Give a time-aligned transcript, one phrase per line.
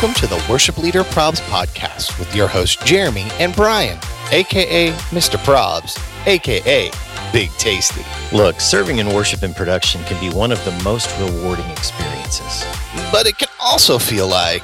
[0.00, 3.98] Welcome to the Worship Leader Probs podcast with your hosts Jeremy and Brian,
[4.30, 5.38] aka Mr.
[5.38, 6.92] Probs, aka
[7.32, 8.04] Big Tasty.
[8.30, 12.64] Look, serving in worship and production can be one of the most rewarding experiences.
[13.10, 14.62] But it can also feel like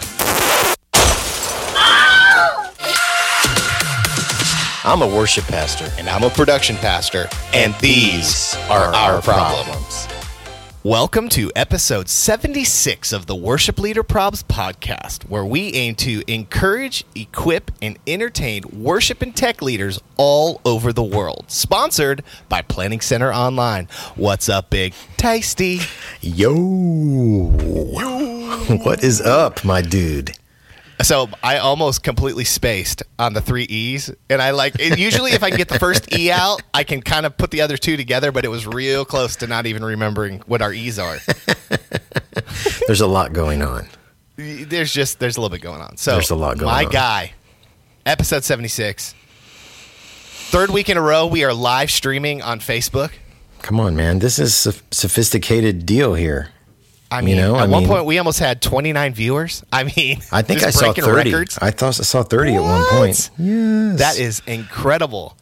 [4.84, 10.03] I'm a worship pastor, and I'm a production pastor, and these are our problems.
[10.86, 17.04] Welcome to episode 76 of the Worship Leader Probs podcast, where we aim to encourage,
[17.14, 21.46] equip, and entertain worship and tech leaders all over the world.
[21.48, 23.88] Sponsored by Planning Center Online.
[24.14, 25.80] What's up, Big Tasty?
[26.20, 26.52] Yo.
[26.52, 28.34] Yo.
[28.84, 30.36] What is up, my dude?
[31.02, 35.42] So I almost completely spaced on the three E's, and I like it, usually if
[35.42, 37.96] I can get the first E out, I can kind of put the other two
[37.96, 38.32] together.
[38.32, 41.18] But it was real close to not even remembering what our E's are.
[42.86, 43.88] there's a lot going on.
[44.36, 45.96] There's just there's a little bit going on.
[45.96, 46.86] So there's a lot going my on.
[46.86, 47.34] My guy,
[48.06, 49.14] episode seventy six.
[50.50, 53.10] Third week in a row, we are live streaming on Facebook.
[53.62, 54.20] Come on, man!
[54.20, 56.53] This is a sophisticated deal here.
[57.10, 59.62] I mean, you know, at I one mean, point we almost had 29 viewers.
[59.72, 61.30] I mean, I think I saw 30.
[61.30, 61.58] Records.
[61.60, 62.58] I thought I saw 30 what?
[62.58, 63.30] at one point.
[63.38, 63.98] Yes.
[63.98, 65.36] That is incredible.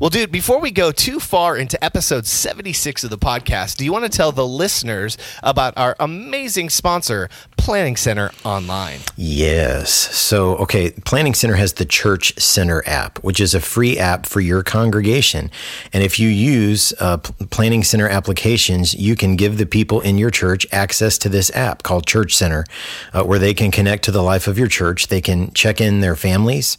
[0.00, 3.92] Well, dude, before we go too far into episode 76 of the podcast, do you
[3.92, 8.98] want to tell the listeners about our amazing sponsor, Planning Center Online?
[9.16, 9.92] Yes.
[9.92, 14.40] So, okay, Planning Center has the Church Center app, which is a free app for
[14.40, 15.48] your congregation.
[15.92, 20.30] And if you use uh, Planning Center applications, you can give the people in your
[20.30, 22.64] church access to this app called Church Center,
[23.12, 25.06] uh, where they can connect to the life of your church.
[25.06, 26.76] They can check in their families,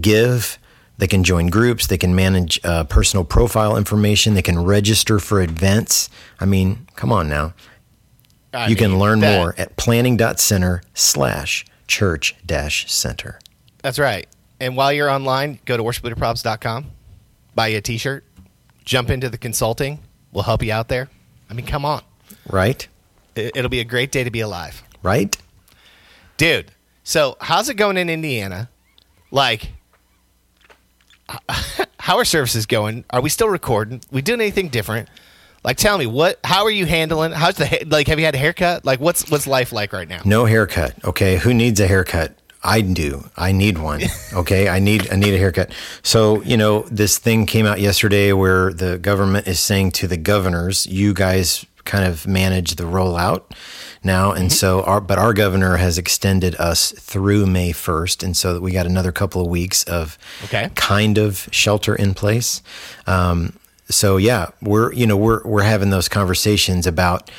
[0.00, 0.58] give,
[1.02, 1.88] they can join groups.
[1.88, 4.34] They can manage uh, personal profile information.
[4.34, 6.08] They can register for events.
[6.38, 7.54] I mean, come on now.
[8.54, 13.40] I you mean, can learn that, more at planning.center slash church dash center.
[13.78, 14.28] That's right.
[14.60, 16.92] And while you're online, go to worshipleaderprobs.com,
[17.56, 18.24] buy you a t-shirt,
[18.84, 19.98] jump into the consulting.
[20.30, 21.08] We'll help you out there.
[21.50, 22.02] I mean, come on.
[22.48, 22.86] Right.
[23.34, 24.84] It'll be a great day to be alive.
[25.02, 25.36] Right.
[26.36, 26.70] Dude,
[27.02, 28.70] so how's it going in Indiana?
[29.32, 29.72] Like,
[31.98, 33.04] how are services going?
[33.10, 34.00] Are we still recording?
[34.10, 35.08] We doing anything different?
[35.64, 36.40] Like, tell me what?
[36.42, 37.32] How are you handling?
[37.32, 38.08] How's the like?
[38.08, 38.84] Have you had a haircut?
[38.84, 40.20] Like, what's what's life like right now?
[40.24, 40.94] No haircut.
[41.04, 42.34] Okay, who needs a haircut?
[42.64, 43.28] I do.
[43.36, 44.02] I need one.
[44.34, 45.72] Okay, I need I need a haircut.
[46.02, 50.16] So you know, this thing came out yesterday where the government is saying to the
[50.16, 53.42] governors, "You guys kind of manage the rollout."
[54.04, 54.54] now, and mm-hmm.
[54.54, 58.86] so our but our governor has extended us through May first, and so we got
[58.86, 60.70] another couple of weeks of okay.
[60.74, 62.62] kind of shelter in place.
[63.06, 67.30] Um, so yeah, we're you know we're we're having those conversations about.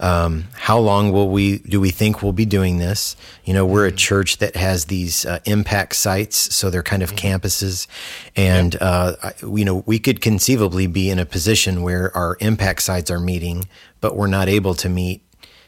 [0.00, 3.14] Um, how long will we do we think we'll be doing this?
[3.44, 3.98] You know, we're a mm-hmm.
[3.98, 7.34] church that has these uh, impact sites, so they're kind of mm-hmm.
[7.36, 7.86] campuses,
[8.34, 8.82] and yep.
[8.82, 13.20] uh, you know we could conceivably be in a position where our impact sites are
[13.20, 13.68] meeting,
[14.02, 15.22] but we're not able to meet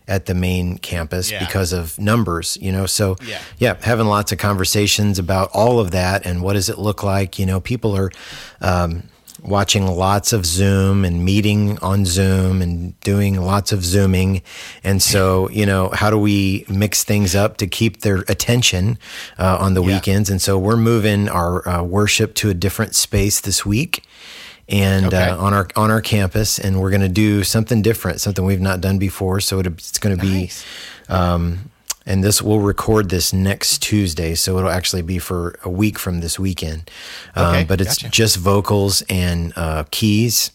[0.06, 1.44] at the main campus yeah.
[1.44, 2.84] because of numbers, you know.
[2.84, 3.40] So yeah.
[3.58, 3.76] yeah.
[3.80, 7.38] having lots of conversations about all of that and what does it look like.
[7.38, 8.10] You know, people are
[8.60, 9.04] um,
[9.42, 14.42] watching lots of Zoom and meeting on Zoom and doing lots of Zooming,
[14.82, 18.98] and so you know, how do we mix things up to keep their attention
[19.38, 19.94] uh, on the yeah.
[19.94, 20.28] weekends?
[20.28, 24.04] And so we're moving our uh, worship to a different space this week
[24.68, 25.28] and okay.
[25.28, 28.60] uh, on our on our campus, and we're going to do something different, something we've
[28.60, 29.40] not done before.
[29.40, 30.50] So it, it's going to be,
[31.08, 31.70] um,
[32.06, 36.20] and this we'll record this next Tuesday, so it'll actually be for a week from
[36.20, 36.90] this weekend.
[37.34, 38.10] Um, okay, but it's gotcha.
[38.10, 40.50] just vocals and uh, keys,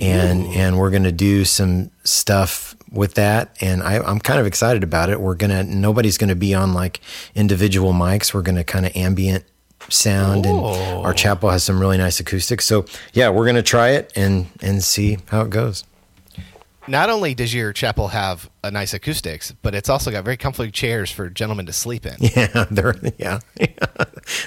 [0.00, 0.50] and Ooh.
[0.50, 4.82] and we're going to do some stuff with that and I, am kind of excited
[4.82, 7.00] about it we're gonna nobody's gonna be on like
[7.36, 9.44] individual mics we're gonna kind of ambient
[9.88, 10.50] sound Ooh.
[10.50, 11.14] and our oh.
[11.14, 12.64] chapel has some really nice acoustics.
[12.64, 15.84] So yeah, we're gonna try it and and see how it goes.
[16.88, 20.70] Not only does your chapel have a nice acoustics, but it's also got very comfortable
[20.70, 22.14] chairs for gentlemen to sleep in.
[22.18, 22.94] Yeah, there.
[23.18, 23.40] Yeah,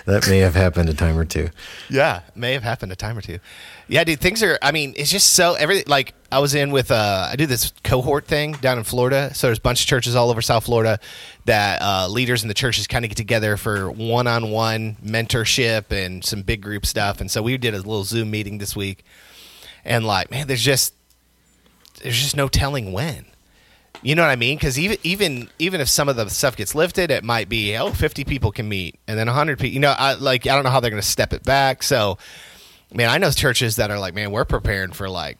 [0.05, 1.49] that may have happened a time or two.
[1.89, 3.39] Yeah, may have happened a time or two.
[3.87, 4.57] Yeah, dude, things are.
[4.61, 5.85] I mean, it's just so everything.
[5.87, 6.89] Like I was in with.
[6.89, 9.33] Uh, I do this cohort thing down in Florida.
[9.35, 10.99] So there's a bunch of churches all over South Florida
[11.45, 16.41] that uh, leaders in the churches kind of get together for one-on-one mentorship and some
[16.41, 17.21] big group stuff.
[17.21, 19.03] And so we did a little Zoom meeting this week,
[19.85, 20.93] and like, man, there's just
[22.03, 23.25] there's just no telling when.
[24.01, 24.57] You know what I mean?
[24.57, 27.91] Because even even even if some of the stuff gets lifted, it might be oh
[27.91, 29.73] 50 people can meet, and then 100 people.
[29.73, 31.81] You know, I, like I don't know how they're going to step it back.
[31.83, 32.17] So
[32.93, 35.37] man, I know churches that are like, man, we're preparing for like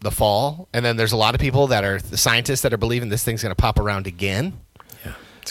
[0.00, 2.78] the fall, and then there's a lot of people that are the scientists that are
[2.78, 4.60] believing this thing's going to pop around again.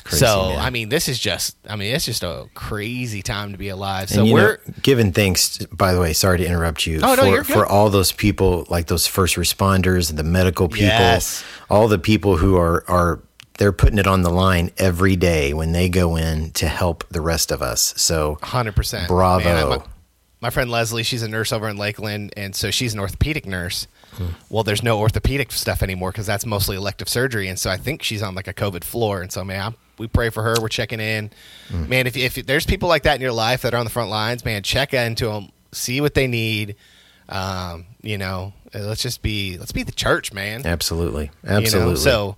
[0.03, 0.09] Yeah.
[0.09, 0.59] crazy, so man.
[0.59, 4.09] I mean, this is just I mean, it's just a crazy time to be alive.
[4.09, 5.57] So and we're know, giving thanks.
[5.67, 6.99] By the way, sorry to interrupt you.
[7.03, 7.53] Oh, no, for, you're good.
[7.53, 11.43] for all those people, like those first responders, and the medical people, Yes.
[11.69, 13.21] all the people who are are
[13.57, 17.21] they're putting it on the line every day when they go in to help the
[17.21, 17.93] rest of us.
[17.97, 19.07] So Hundred percent.
[19.07, 19.69] Bravo.
[19.69, 19.85] my,
[20.41, 23.87] my friend Leslie, she's a nurse over in Lakeland, and so she's an orthopedic nurse.
[24.11, 24.27] Hmm.
[24.49, 28.03] Well, there's no orthopedic stuff anymore because that's mostly elective surgery, and so I think
[28.03, 29.21] she's on like a COVID floor.
[29.21, 30.55] And so, man, I'm- we pray for her.
[30.61, 31.31] We're checking in,
[31.69, 31.89] Hmm.
[31.89, 32.07] man.
[32.07, 34.43] If if there's people like that in your life that are on the front lines,
[34.45, 36.75] man, check into them, see what they need.
[37.27, 40.65] Um, you know, uh, let's just be let's be the church, man.
[40.65, 41.57] absolutely, You know?
[41.57, 41.95] absolutely.
[41.97, 42.37] So,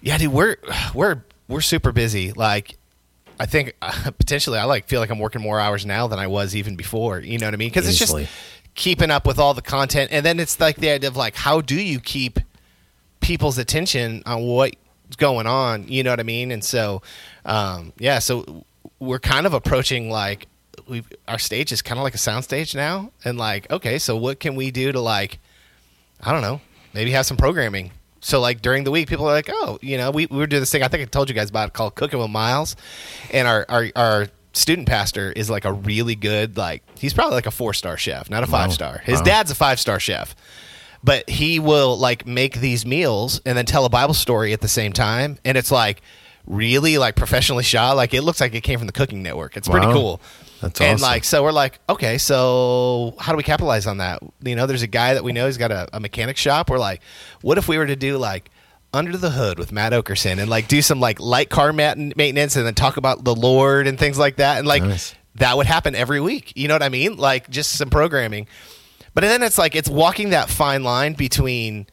[0.00, 0.56] yeah, dude, we're
[0.94, 2.32] we're we're super busy.
[2.32, 2.78] Like,
[3.38, 6.26] I think uh, potentially, I like feel like I'm working more hours now than I
[6.26, 7.20] was even before.
[7.20, 7.68] You know what I mean?
[7.68, 8.16] Because it's just
[8.74, 11.60] keeping up with all the content, and then it's like the idea of like, how
[11.60, 12.40] do you keep
[13.20, 14.76] people's attention on what's
[15.16, 15.88] going on?
[15.88, 16.50] You know what I mean?
[16.50, 17.02] And so,
[17.44, 18.64] um, yeah, so
[18.98, 20.46] we're kind of approaching like
[20.88, 24.16] we our stage is kind of like a sound stage now, and like, okay, so
[24.16, 25.38] what can we do to like
[26.22, 26.60] I don't know,
[26.92, 27.92] maybe have some programming.
[28.20, 30.60] So like during the week, people are like, oh, you know, we, we were doing
[30.62, 30.82] this thing.
[30.82, 32.74] I think I told you guys about it called Cooking with Miles,
[33.32, 37.46] and our our, our student pastor is like a really good like he's probably like
[37.46, 38.98] a four star chef, not a five star.
[39.04, 39.24] His Wow.
[39.24, 40.34] dad's a five star chef,
[41.04, 44.68] but he will like make these meals and then tell a Bible story at the
[44.68, 46.00] same time, and it's like
[46.46, 47.94] really like professionally shot.
[47.96, 49.56] Like it looks like it came from the Cooking Network.
[49.56, 49.92] It's pretty Wow.
[49.92, 50.20] cool.
[50.60, 50.92] That's awesome.
[50.92, 54.64] and like so we're like okay so how do we capitalize on that you know
[54.64, 57.02] there's a guy that we know he's got a, a mechanic shop we're like
[57.42, 58.50] what if we were to do like
[58.94, 62.64] under the hood with matt okerson and like do some like light car maintenance and
[62.64, 65.14] then talk about the lord and things like that and like Nice.
[65.34, 68.46] that would happen every week you know what i mean like just some programming
[69.14, 71.86] but then it's like it's walking that fine line between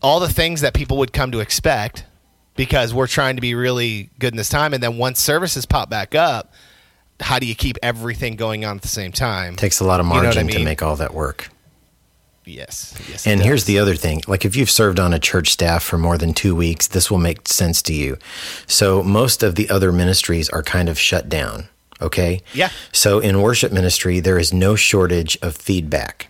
[0.00, 2.04] all the things that people would come to expect
[2.56, 5.88] because we're trying to be really good in this time and then once services pop
[5.90, 6.52] back up
[7.20, 10.06] how do you keep everything going on at the same time takes a lot of
[10.06, 11.50] You know I margin to make all that work.
[12.44, 14.22] yes yes And here's the other thing.
[14.26, 17.18] Like if you've served on a church staff for more than two weeks, this will
[17.18, 18.18] make sense to you.
[18.66, 21.68] So most of the other ministries are kind of shut down.
[22.02, 22.42] Okay.
[22.52, 22.70] Yeah.
[22.92, 26.28] So in worship ministry, there is no shortage of feedback.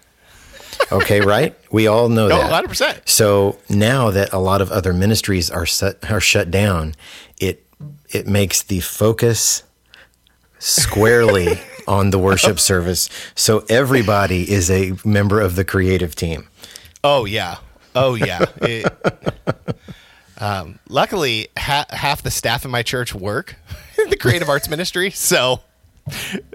[0.93, 1.57] Okay, right?
[1.73, 2.65] We all know No, that.
[2.65, 3.09] 100%.
[3.09, 6.95] So now that a lot of other ministries are set, are shut down,
[7.41, 7.65] it
[8.11, 9.63] it makes the focus
[10.59, 11.59] squarely
[11.89, 13.09] on the worship service.
[13.35, 16.49] So everybody is a member of the creative team.
[17.05, 17.57] oh yeah
[17.95, 18.87] oh yeah It-
[20.39, 23.57] um, luckily ha- half the staff in my church work
[24.11, 25.11] the creative arts ministry.
[25.11, 25.61] So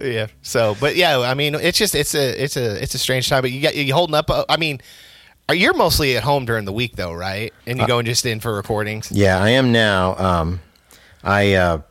[0.02, 0.28] yeah.
[0.42, 3.42] So but yeah i mean it's just it's a it's a it's a strange time
[3.42, 4.82] but you got you holding up uh, i mean
[5.50, 7.54] are you're mostly at home during the week though right?
[7.66, 9.12] And you're going just in for recordings?
[9.12, 10.16] Yeah, I am now.
[10.18, 10.60] Um,
[11.24, 11.82] I uh,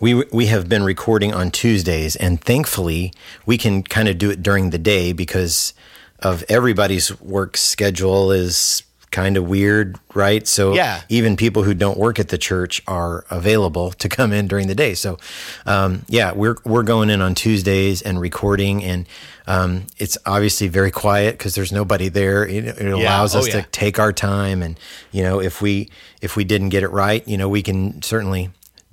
[0.00, 3.12] we we have been recording on Tuesdays, and thankfully
[3.44, 5.74] we can kind of do it during the day because
[6.20, 10.46] of everybody's work schedule is kind of weird, right?
[10.46, 11.02] So Yeah.
[11.08, 14.74] even people who don't work at the church are available to come in during the
[14.74, 14.94] day.
[14.94, 15.18] So
[15.66, 19.06] um, yeah, we're we're going in on Tuesdays and recording, and
[19.46, 22.46] um, it's obviously very quiet because there's nobody there.
[22.46, 23.62] It, it allows Oh, us yeah.
[23.62, 24.78] to take our time, and
[25.10, 25.90] you know if we
[26.22, 28.50] if we didn't get it right, you know we can certainly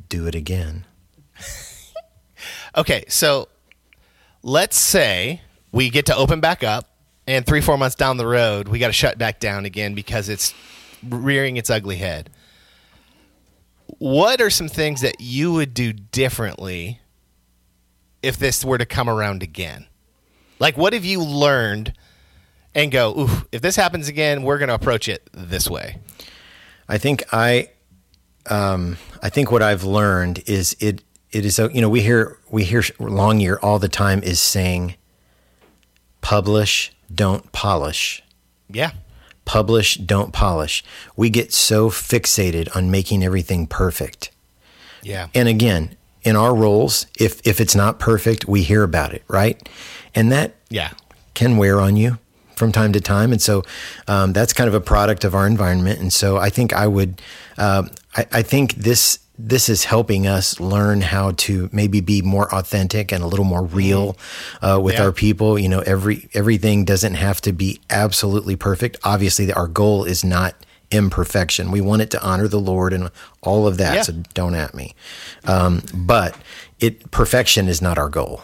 [0.09, 0.85] do it again.
[2.75, 3.47] Okay, so
[4.43, 5.41] let's say
[5.71, 6.87] we get to open back up,
[7.27, 10.29] and three, four months down the road, we got to shut back down again because
[10.29, 10.53] it's
[11.07, 12.29] rearing its ugly head.
[13.99, 17.01] What are some things that you would do differently
[18.23, 19.87] if this were to come around again?
[20.59, 21.93] Like, what have you learned
[22.73, 25.99] and go, ooh, if this happens again, we're going to approach it this way?
[26.87, 27.69] I think I,
[28.49, 31.03] um, I think what I've learned is it.
[31.29, 34.95] It is you know we hear we hear Longyear all the time is saying,
[36.21, 38.23] publish, don't polish.
[38.69, 38.91] Yeah.
[39.45, 40.83] Publish, don't polish.
[41.15, 44.31] We get so fixated on making everything perfect.
[45.01, 45.27] Yeah.
[45.33, 49.57] And again, in our roles, if if it's not perfect, we hear about it, right?
[50.13, 50.91] And that Yeah.
[51.33, 52.17] can wear on you
[52.57, 53.31] from time to time.
[53.31, 53.63] And so
[54.07, 55.99] um, that's kind of a product of our environment.
[55.99, 57.21] And so I think I would,
[57.57, 62.53] um, I, I think this this is helping us learn how to maybe be more
[62.53, 64.17] authentic and a little more real
[64.61, 65.03] uh, with Yeah.
[65.03, 65.59] our people.
[65.59, 68.97] You know, every everything doesn't have to be absolutely perfect.
[69.03, 70.55] Obviously, our goal is not
[70.89, 71.69] imperfection.
[71.71, 73.95] We want it to honor the Lord and all of that.
[73.95, 74.01] Yeah.
[74.03, 74.95] So don't at me.
[75.45, 76.35] Um, but
[76.79, 78.41] it perfection is not our goal.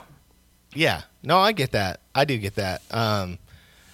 [0.75, 1.01] Yeah.
[1.23, 2.01] No, I get that.
[2.13, 2.81] I do get that.
[2.91, 3.39] Um,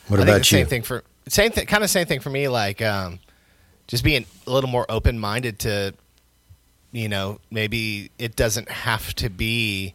[0.08, 2.29] What I think about the same thing for same thing, kind of same thing for
[2.32, 2.48] me.
[2.48, 3.20] Like, um,
[3.88, 5.94] just being a little more open minded to
[6.91, 9.93] you know, maybe it doesn't have to be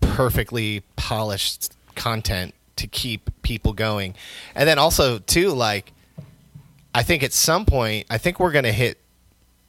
[0.00, 4.14] perfectly polished content to keep people going.
[4.54, 5.92] And then also too like
[6.94, 8.98] I think at some point I think we're going to hit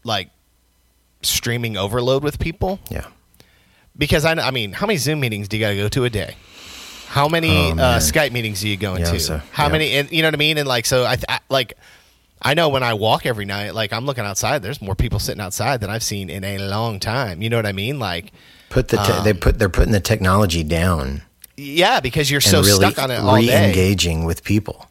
[0.03, 0.29] like
[1.21, 3.07] streaming overload with people Yeah.
[3.97, 6.09] because I, I mean, how many Zoom meetings do you got to go to a
[6.09, 6.35] day?
[7.07, 7.99] How many Oh, uh.
[7.99, 9.19] Skype meetings do you go into?
[9.19, 9.71] so- how yeah.
[9.71, 9.91] many?
[9.93, 10.57] And you know what I mean?
[10.57, 11.73] And like, so I, I like,
[12.41, 14.61] I know when I walk every night, like I'm looking outside.
[14.61, 17.41] There's more people sitting outside than I've seen in a long time.
[17.41, 17.99] You know what I mean?
[17.99, 18.31] Like,
[18.69, 21.23] Put the te- Um, they put they're putting the technology down
[21.57, 23.47] yeah, because you're so really stuck on it all day.
[23.47, 24.87] re-engaging with people.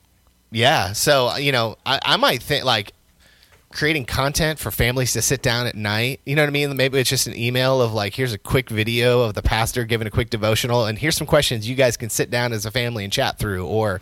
[0.50, 0.92] Yeah.
[0.92, 2.92] So, you know, I, I might think like
[3.70, 6.20] creating content for families to sit down at night.
[6.26, 6.76] You know what I mean?
[6.76, 10.06] Maybe it's just an email of like, here's a quick video of the pastor giving
[10.06, 13.04] a quick devotional, and here's some questions you guys can sit down as a family
[13.04, 13.66] and chat through.
[13.66, 14.00] Or,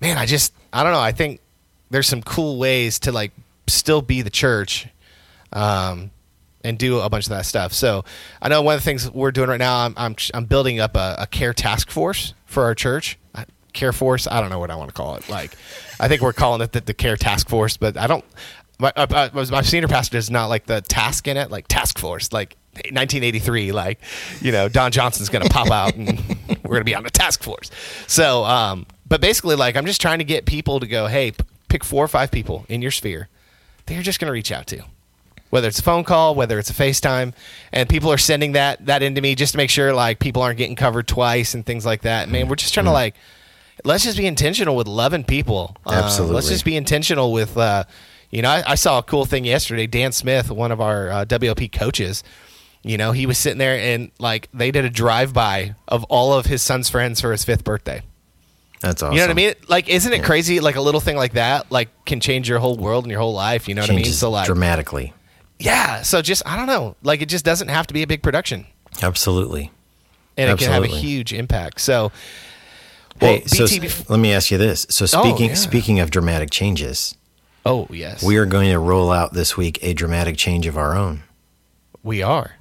[0.00, 1.00] man, I just, I don't know.
[1.00, 1.40] I think
[1.92, 3.32] there's some cool ways to like
[3.68, 4.88] still be the church.
[5.52, 6.10] Um,
[6.64, 7.72] and do a bunch of that stuff.
[7.72, 8.04] So
[8.40, 9.84] I know one of the things we're doing right now.
[9.84, 13.18] I'm I'm, I'm building up a, a care task force for our church.
[13.72, 14.26] Care force.
[14.26, 15.28] I don't know what I want to call it.
[15.30, 15.56] Like,
[15.98, 18.24] I think we're calling it the, the care task force, but I don't.
[18.78, 21.98] My, uh, uh, my senior pastor does not like the task in it, like task
[21.98, 23.72] force, like 1983.
[23.72, 23.98] Like,
[24.40, 26.18] you know, Don Johnson's going to pop out and
[26.48, 27.70] we're going to be on the task force.
[28.06, 31.32] So, um, but basically, like, I'm just trying to get people to go, hey,
[31.72, 33.28] pick four or five people in your sphere
[33.86, 34.82] that you're just going to reach out to
[35.52, 37.34] whether it's a phone call, whether it's a FaceTime,
[37.72, 40.56] and people are sending that that into me just to make sure like people aren't
[40.56, 42.30] getting covered twice and things like that.
[42.30, 43.14] Man, we're just trying to like
[43.84, 45.76] let's just be intentional with loving people.
[45.84, 47.56] Uh, let's just be intentional with.
[47.56, 47.84] Uh,
[48.30, 49.86] you know, I, I saw a cool thing yesterday.
[49.86, 52.24] Dan Smith, one of our uh, WLP coaches,
[52.82, 56.32] you know, he was sitting there and like they did a drive by of all
[56.32, 58.00] of his son's friends for his fifth birthday.
[58.82, 59.14] That's awesome.
[59.14, 59.54] You know what I mean?
[59.68, 60.60] Like, isn't it crazy?
[60.60, 63.32] Like a little thing like that, like can change your whole world and your whole
[63.32, 63.68] life.
[63.68, 64.04] You know what I mean?
[64.04, 65.14] Changes So like, dramatically.
[65.58, 66.02] yeah.
[66.02, 66.96] So just I don't know.
[67.02, 68.66] Like it just doesn't have to be a big production,
[69.00, 69.70] Absolutely.
[70.36, 71.80] and it can have a huge impact.
[71.80, 72.10] So,
[73.20, 74.84] well, Hey, so BT let me ask you this.
[74.90, 75.54] So oh, speaking yeah.
[75.54, 77.14] speaking of dramatic changes,
[77.64, 80.96] oh yes, we are going to roll out this week a dramatic change of our
[80.96, 81.22] own.
[82.02, 82.56] we are,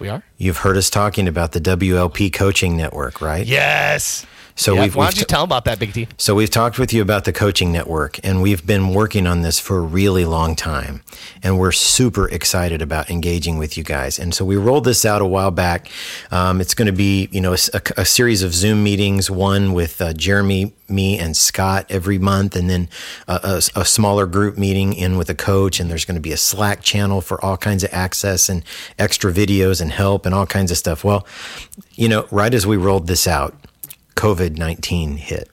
[0.00, 0.24] we are.
[0.36, 3.46] You've heard us talking about the WLP coaching network, right?
[3.46, 4.26] Yes.
[4.56, 6.06] So Yeah, we've, why we've don't you t- tell about that, Big T?
[6.16, 9.58] So we've talked with you about the coaching network, and we've been working on this
[9.58, 11.02] for a really long time,
[11.42, 14.16] and we're super excited about engaging with you guys.
[14.16, 15.88] And so we rolled this out a while back.
[16.30, 20.00] Um, it's going to be, you know, a- a series of Zoom meetings, one with
[20.00, 22.88] uh, Jeremy, me, and Scott every month, and then
[23.26, 23.40] a,
[23.74, 25.80] a- a smaller group meeting in with a coach.
[25.80, 28.62] And there's going to be a Slack channel for all kinds of access and
[29.00, 31.02] extra videos and help and all kinds of stuff.
[31.02, 31.26] Well,
[31.96, 33.54] you know, right as we rolled this out,
[34.16, 35.48] COVID 19 hit.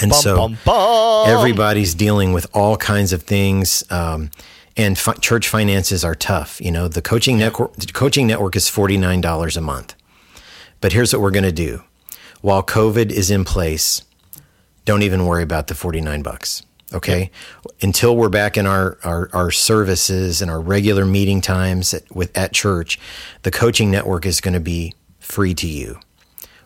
[0.00, 1.28] And Bum, so bum, bum.
[1.28, 3.82] everybody's dealing with all kinds of things.
[3.90, 4.30] Um,
[4.76, 6.60] and fi- church finances are tough.
[6.60, 9.94] You know, the coaching network, the coaching network is $49 a month.
[10.80, 11.82] But here's what we're going to do.
[12.40, 14.02] While COVID is in place,
[14.84, 16.62] don't even worry about the 49 bucks.
[16.94, 17.30] Okay.
[17.82, 22.36] Until we're back in our, our, our services and our regular meeting times at, with,
[22.38, 22.98] at church,
[23.42, 25.98] the coaching network is going to be free to you.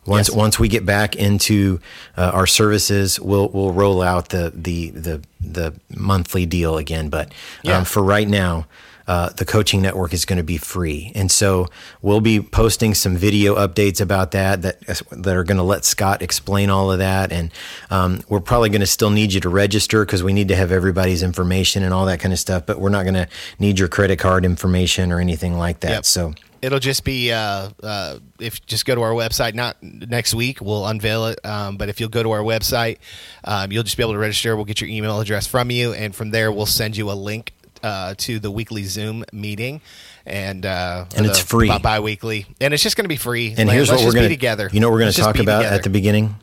[0.04, 0.36] Once Yes.
[0.36, 1.78] once we get back into
[2.16, 7.08] uh, our services, we'll we'll roll out the the the the monthly deal again.
[7.08, 7.32] But
[7.62, 7.78] Yeah.
[7.78, 8.66] um, for right now,
[9.06, 11.66] uh, the coaching network is going to be free, and so
[12.02, 14.80] we'll be posting some video updates about that that
[15.12, 17.30] that are going to let Scott explain all of that.
[17.30, 17.50] And
[17.90, 20.72] um, we're probably going to still need you to register because we need to have
[20.72, 22.64] everybody's information and all that kind of stuff.
[22.66, 23.28] But we're not going to
[23.58, 25.90] need your credit card information or anything like that.
[25.90, 26.04] Yep.
[26.06, 26.34] So.
[26.62, 29.54] It'll just be uh, uh, if just go to our website.
[29.54, 31.44] Not next week, we'll unveil it.
[31.44, 32.98] Um, but if you'll go to our website,
[33.44, 34.54] um, you'll just be able to register.
[34.54, 37.52] We'll get your email address from you, and from there, we'll send you a link
[37.82, 39.80] uh, to the weekly Zoom meeting,
[40.24, 41.66] and uh, And it's free.
[41.66, 43.54] bi- bi-weekly, and it's just going to be free.
[43.58, 44.70] And Like, here's what we're going be together.
[44.72, 45.74] You know what we're going to talk about together.
[45.74, 46.36] at the beginning?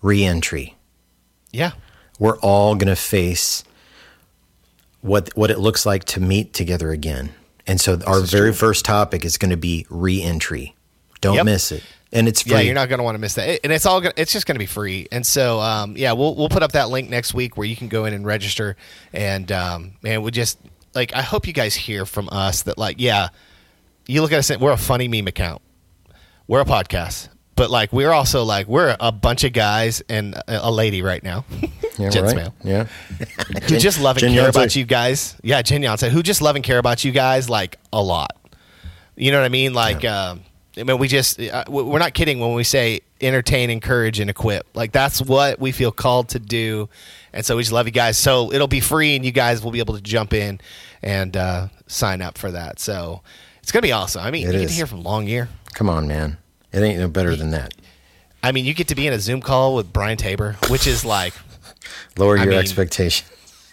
[0.00, 0.74] Reentry.
[1.52, 1.72] yeah.
[2.18, 3.62] We're all going to face
[5.02, 7.30] what what it looks like to meet together again.
[7.68, 8.52] And so our very true.
[8.54, 10.74] first topic is going to be reentry.
[11.20, 11.44] Don't Yep.
[11.44, 11.84] miss it.
[12.10, 12.52] And it's free.
[12.52, 14.46] Yeah, you're not going to want to miss that, and it's all gonna, it's just
[14.46, 15.06] going to be free.
[15.12, 17.88] And so, um, yeah, we'll we'll put up that link next week where you can
[17.88, 18.76] go in and register.
[19.12, 20.58] And um, man, we just
[20.94, 23.28] like I hope you guys hear from us that like yeah,
[24.06, 25.60] you look at us and we're a funny meme account,
[26.46, 30.70] we're a podcast, but like we're also like we're a bunch of guys and a,
[30.70, 31.44] lady right now,
[31.98, 32.36] Yeah, Jen's right.
[32.36, 32.84] mail, Yeah.
[33.68, 34.48] who just love and care Yonsei.
[34.50, 35.36] about you guys.
[35.42, 38.32] Yeah, Jen Yonsei, who just love and care about you guys like a lot.
[39.16, 39.74] You know what I mean?
[39.74, 40.42] Like, um,
[40.76, 44.30] I mean, we just uh, we- we're not kidding when we say entertain, encourage, and
[44.30, 44.64] equip.
[44.74, 46.88] Like that's what we feel called to do,
[47.32, 48.16] and so we just love you guys.
[48.16, 50.60] So it'll be free, and you guys will be able to jump in
[51.02, 52.78] and uh, sign up for that.
[52.78, 53.22] So
[53.60, 54.22] it's gonna be awesome.
[54.24, 55.48] I mean, It you get to hear from Longyear.
[55.74, 56.38] Come on, man.
[56.72, 57.74] It ain't no better than that.
[58.42, 61.04] I mean, you get to be in a Zoom call with Brian Tabor, which is
[61.04, 61.34] like,
[62.18, 63.26] Lower I your mean- expectation.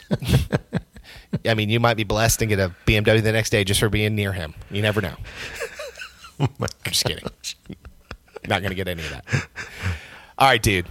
[1.46, 3.90] I mean, you might be blessed and get a BMW the next day just for
[3.90, 4.54] being near him.
[4.72, 5.16] You never know.
[6.38, 7.24] Oh I'm just kidding.
[8.46, 9.48] Not gonna get any of that.
[10.38, 10.86] All right, dude.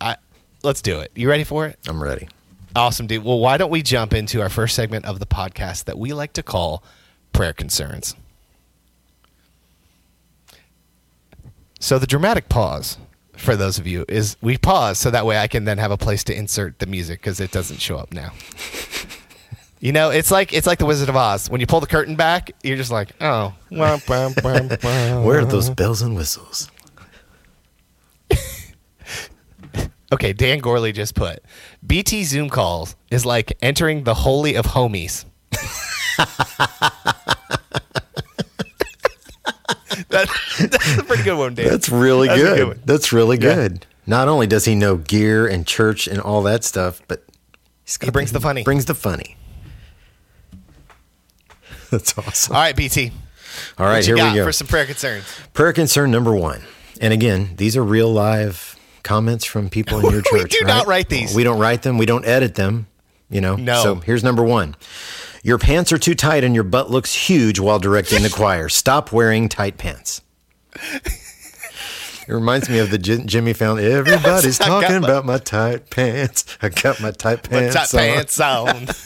[0.00, 0.16] I
[0.62, 1.12] let's do it.
[1.14, 1.78] You ready for it?
[1.86, 2.28] I'm ready.
[2.74, 3.22] Awesome, dude.
[3.22, 6.32] Well, why don't we jump into our first segment of the podcast that we like
[6.32, 6.82] to call
[7.34, 8.16] prayer concerns?
[11.84, 12.96] So the dramatic pause
[13.36, 15.98] for those of you is we pause so that way I can then have a
[15.98, 18.32] place to insert the music because it doesn't show up now.
[19.80, 21.50] You know, it's like it's like the Wizard of Oz.
[21.50, 25.22] When you pull the curtain back, you're just like, oh, wah, wah, wah, wah.
[25.24, 26.70] Where are those bells and whistles?
[30.10, 31.40] Okay, Dan Gorley just put
[31.86, 35.26] BT Zoom calls is like entering the holy of homies.
[40.10, 41.68] that, that's a pretty good one, Dan.
[41.68, 42.56] That's really That's good.
[42.68, 42.86] good.
[42.86, 43.54] That's really Yeah.
[43.54, 43.86] good.
[44.06, 47.24] Not only does he know gear and church and all that stuff, but
[48.02, 48.62] He brings the funny.
[48.62, 49.36] Brings the funny.
[51.90, 52.54] That's awesome.
[52.54, 53.12] All right, BT.
[53.78, 54.44] All right, here got we go.
[54.44, 55.24] for some prayer concerns.
[55.52, 56.62] Prayer concern number one.
[57.00, 60.32] And again, these are real live comments from people in your church.
[60.32, 60.66] We do right?
[60.66, 61.34] not write these.
[61.34, 61.98] We don't write them.
[61.98, 62.88] We don't edit them.
[63.30, 63.56] You know.
[63.56, 63.82] No.
[63.82, 64.74] So here's number one.
[65.44, 68.70] Your pants are too tight and your butt looks huge while directing the choir.
[68.70, 70.22] Stop wearing tight pants.
[72.26, 73.84] It reminds me of the Jim- Jimmy Fallon.
[73.84, 76.46] Everybody's talking my- about my tight pants.
[76.62, 77.90] I got my tight My pants.
[77.92, 78.14] tight on.
[78.14, 78.86] pants on.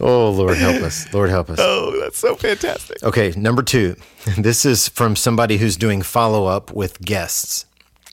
[0.00, 1.12] Oh Lord, help us!
[1.12, 1.58] Lord, help us.
[1.60, 3.02] oh, that's so fantastic.
[3.02, 3.96] Okay, number two.
[4.36, 7.66] This is from somebody who's doing follow up with guests.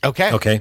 [0.04, 0.32] Okay.
[0.32, 0.60] Okay.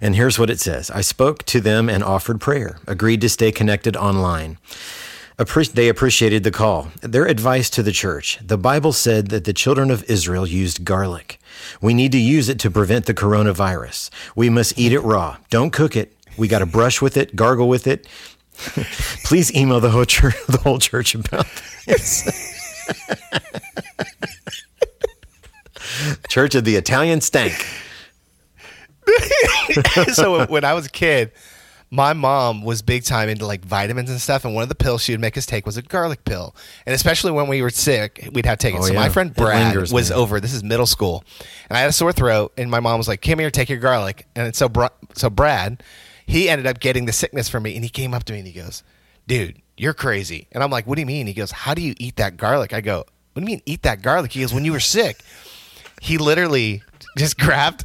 [0.00, 3.52] And here's what it says I spoke to them and offered prayer, agreed to stay
[3.52, 4.58] connected online.
[5.38, 6.88] Appre- they appreciated the call.
[7.00, 11.38] Their advice to the church the Bible said that the children of Israel used garlic.
[11.80, 14.10] We need to use it to prevent the coronavirus.
[14.34, 15.36] We must eat it raw.
[15.50, 16.16] Don't cook it.
[16.36, 18.06] We got to brush with it, gargle with it.
[19.24, 21.46] Please email the whole church, the whole church about
[21.86, 22.28] this.
[26.28, 27.66] Church of the Italian Stank.
[30.12, 31.32] so when I was a kid,
[31.90, 35.02] my mom was big time into like vitamins and stuff, and one of the pills
[35.02, 36.54] she would make us take was a garlic pill.
[36.86, 38.78] And especially when we were sick, we'd have to take it.
[38.78, 39.00] Oh, so yeah.
[39.00, 40.18] my friend Brad lingers, was man.
[40.18, 40.40] over.
[40.40, 41.24] This is middle school,
[41.68, 43.78] and I had a sore throat, and my mom was like, "Come here, take your
[43.78, 44.70] garlic." And so,
[45.14, 45.82] so Brad,
[46.26, 48.48] he ended up getting the sickness from me, and he came up to me and
[48.48, 48.84] he goes,
[49.26, 51.94] "Dude, you're crazy." And I'm like, "What do you mean?" He goes, "How do you
[51.98, 52.98] eat that garlic?" I go,
[53.32, 55.20] "What do you mean eat that garlic?" He goes, "When you were sick."
[56.00, 56.82] he literally
[57.16, 57.84] just grabbed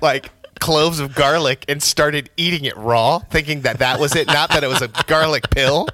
[0.00, 0.30] like
[0.62, 4.62] cloves of garlic and started eating it raw, thinking that that was it, not that
[4.62, 5.88] it was a garlic pill.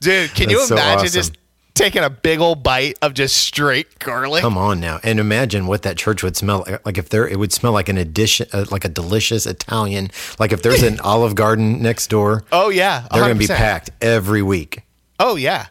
[0.00, 1.18] Dude, can you That's so imagine awesome.
[1.18, 1.38] just
[1.72, 4.42] taking a big old bite of just straight garlic?
[4.42, 6.84] Come on now, and imagine what that church would smell like.
[6.84, 10.10] Like if there, it would smell like an addition, uh, like a delicious Italian.
[10.38, 13.90] Like if there's an Olive Garden next door, Oh yeah, they're going to be packed
[14.02, 14.82] every week.
[15.18, 15.66] Oh yeah.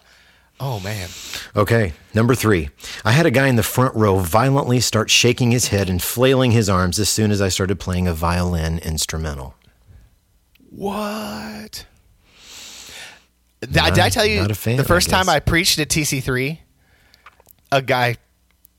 [0.59, 1.09] Oh man.
[1.55, 2.69] Okay, number three.
[3.03, 6.51] I had a guy in the front row violently start shaking his head and flailing
[6.51, 9.55] his arms as soon as I started playing a violin instrumental.
[10.69, 11.85] What?
[13.61, 15.29] Did, I- Not did I tell you not a fan, the first I time.
[15.29, 16.59] I preached at TC3,
[17.71, 18.17] a guy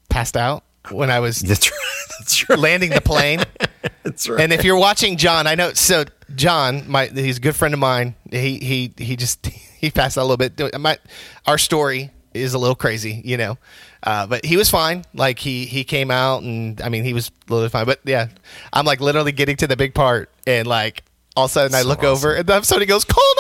[0.09, 1.81] passed out when I was That's right.
[2.21, 2.59] That's right.
[2.59, 3.41] landing the plane.
[4.03, 4.41] That's right.
[4.41, 5.73] And if you're watching John, I know.
[5.73, 8.15] So John, my he's a good friend of mine.
[8.31, 9.43] He he he just
[9.87, 10.79] he passed out a little bit.
[10.79, 10.99] My
[11.47, 13.59] our story is a little crazy, you know,
[14.03, 15.05] uh, but he was fine.
[15.15, 17.87] Like he he came out, and I mean he was a little fine.
[17.87, 18.29] But yeah,
[18.73, 21.05] I'm like literally getting to the big part, and like
[21.37, 23.35] all of a sudden I So look over, and then somebody goes, "Call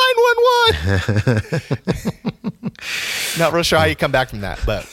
[0.73, 1.63] 911."
[3.39, 4.87] Not real sure how you come back from that, but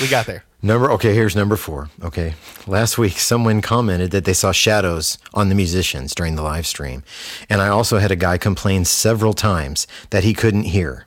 [0.00, 0.44] we got there.
[0.64, 1.90] Number okay, here's number four.
[2.04, 2.34] Okay.
[2.68, 7.02] Last week someone commented that they saw shadows on the musicians during the live stream.
[7.48, 11.06] And I also had a guy complain several times that he couldn't hear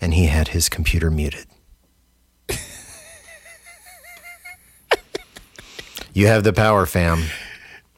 [0.00, 1.46] and he had his computer muted.
[6.12, 7.22] you have the power, fam.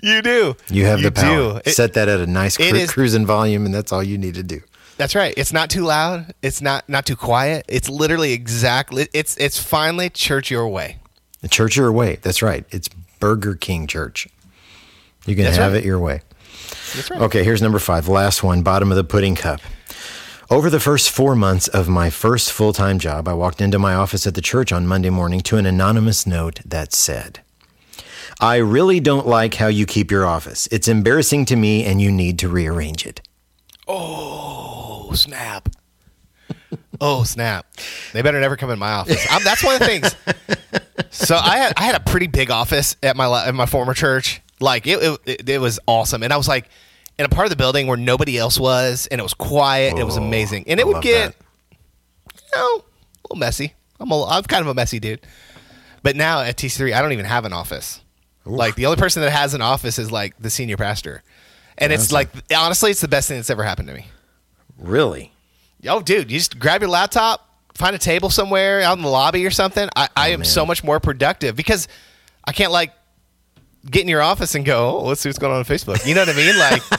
[0.03, 0.57] You do.
[0.71, 1.61] You have the power.
[1.65, 4.35] It- Set that at a nice cru- is- cruising volume and that's all you need
[4.35, 4.61] to do.
[5.01, 5.33] That's right.
[5.35, 6.35] It's not too loud.
[6.43, 7.65] It's not not too quiet.
[7.69, 9.09] It's literally exactly.
[9.15, 10.99] It's it's finally church your way.
[11.41, 12.19] The church your way.
[12.21, 12.67] That's right.
[12.69, 12.87] It's
[13.19, 14.29] Burger King church.
[15.25, 15.83] You can That's have right.
[15.83, 16.21] it your way.
[16.95, 17.23] That's right.
[17.23, 18.09] Okay, here's number five.
[18.09, 19.63] Last one, bottom of the pudding cup.
[20.51, 23.95] Over the first four months of my first full time job, I walked into my
[23.95, 27.41] office at the church on Monday morning to an anonymous note that said,
[28.39, 30.69] I really don't like how you keep your office.
[30.71, 33.23] It's embarrassing to me and you need to rearrange it.
[33.89, 35.69] oh Oh, snap.
[37.01, 37.67] oh snap!
[38.13, 39.27] They better never come in my office.
[39.31, 40.15] I'm, that's one of the things.
[41.11, 44.41] So I had I had a pretty big office at my at my former church.
[44.61, 46.69] Like it, it, it was awesome, and I was like
[47.19, 49.99] in a part of the building where nobody else was, and it was quiet.
[49.99, 52.37] it was Oh, amazing, and it I would get that.
[52.43, 52.83] you know a
[53.29, 53.75] little messy.
[53.99, 55.21] I'm a, I'm kind of a messy dude.
[56.03, 58.01] But now at TC3, I don't even have an office.
[58.47, 61.23] Like the only person that has an office is like the senior pastor,
[61.79, 64.07] and it's like honestly, it's the best thing that's ever happened to me.
[64.81, 65.33] Really?
[65.87, 69.47] Oh, dude, you just grab your laptop, find a table somewhere out in the lobby
[69.47, 69.89] or something.
[69.97, 70.45] I, I oh, am man.
[70.47, 71.89] so much more productive because
[72.45, 72.93] I can't like
[73.89, 76.07] get in your office and go, oh, let's see what's going on on Facebook.
[76.07, 76.59] You know what I mean?
[76.59, 76.91] Like,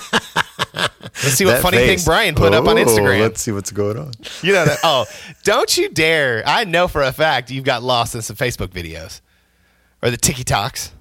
[1.23, 2.03] let's see what That funny face.
[2.03, 3.21] thing Brian put up on Oh, Instagram.
[3.21, 4.11] Let's see what's going on.
[4.41, 4.79] You know that?
[4.83, 5.05] Oh,
[5.43, 6.43] don't you dare!
[6.45, 9.21] I know for a fact you've got lost in some Facebook videos
[10.01, 10.91] or the TikToks.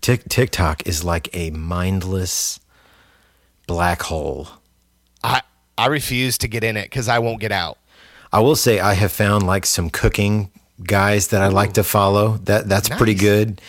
[0.00, 2.58] Tik TikTok is like a mindless
[3.66, 4.48] black hole.
[5.22, 5.42] I
[5.78, 7.78] I refuse to get in it because I won't get out.
[8.32, 10.50] I will say I have found like some cooking
[10.82, 12.38] guys that I like to follow.
[12.44, 13.60] That that's pretty good.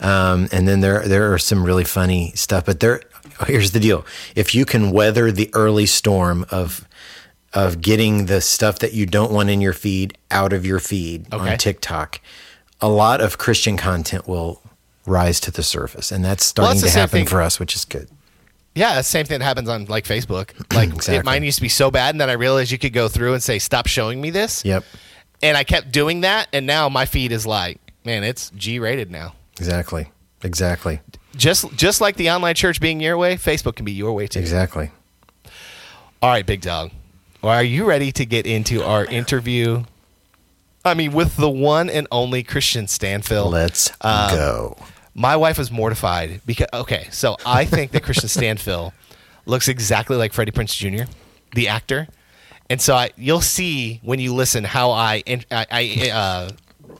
[0.00, 2.64] Um, and then there there are some really funny stuff.
[2.66, 3.02] But there,
[3.46, 6.86] here's the deal: if you can weather the early storm of
[7.52, 11.26] of getting the stuff that you don't want in your feed out of your feed
[11.32, 11.52] Okay.
[11.52, 12.20] on TikTok,
[12.80, 14.62] a lot of Christian content will
[15.04, 17.84] rise to the surface, and that's starting it's the to happen for us, which is
[17.84, 18.08] good.
[18.74, 20.50] Yeah, same thing that happens on like Facebook.
[20.72, 21.16] Like Exactly.
[21.16, 23.34] it, mine used to be so bad, and then I realized you could go through
[23.34, 24.84] and say, "Stop showing me this." Yep,
[25.42, 29.10] And I kept doing that, and now my feed is like, man, it's G rated
[29.10, 29.34] now.
[29.58, 30.10] exactly,
[30.44, 31.00] exactly,
[31.36, 34.38] Just just like the online church being your way, Facebook can be your way too.
[34.38, 34.90] exactly.
[36.22, 36.90] All right, big dog.
[37.42, 39.84] Well, are you ready to get into our interview?
[40.84, 43.50] I mean, with the one and only Kristian Stanfill.
[43.50, 44.76] Let's Um, go.
[45.14, 48.92] My wife was mortified because okay, so I think that Kristian Stanfill
[49.46, 51.10] looks exactly like Freddie Prinze Jr.,
[51.54, 52.06] the actor,
[52.68, 56.50] and so I, you'll see when you listen how I I, I uh,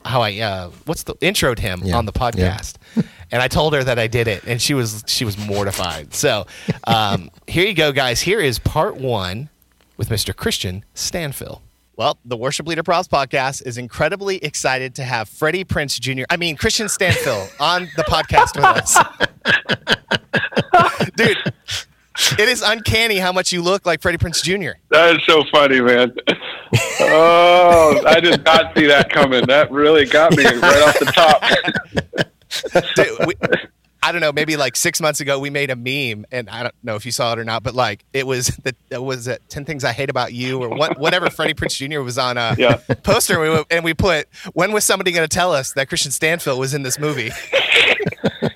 [0.05, 2.77] how I uh, what's the introed him Yeah, on the podcast,
[3.31, 6.13] and I told her that I did it, and she was she was mortified.
[6.15, 6.47] So
[6.85, 8.21] um, here you go, guys.
[8.23, 9.49] Here is part one
[9.97, 10.35] with Mr.
[10.35, 11.61] Kristian Stanfill.
[12.01, 16.23] Well, the Worship Leader Probs podcast is incredibly excited to have Freddie Prinze Jr.
[16.31, 18.97] I mean Kristian Stanfill on the podcast with us.
[21.15, 21.37] Dude,
[22.41, 24.79] it is uncanny how much you look like Freddie Prinze Jr.
[24.89, 26.15] That is so funny, man.
[27.01, 29.45] Oh, I did not see that coming.
[29.47, 31.43] That really got me right off the top.
[32.97, 33.35] Dude, we,
[34.03, 36.75] I don't know, maybe like six months ago we made a meme, and I don't
[36.83, 39.37] know if you saw it or not, but like it was the it was uh,
[39.49, 42.01] ten things I hate about you or what, whatever Freddie Prinze Jr.
[42.01, 42.77] was on a Yeah.
[43.03, 45.89] poster, and we, went- and we put when was somebody going to tell us that
[45.89, 47.31] Kristian Stanfill was in this movie?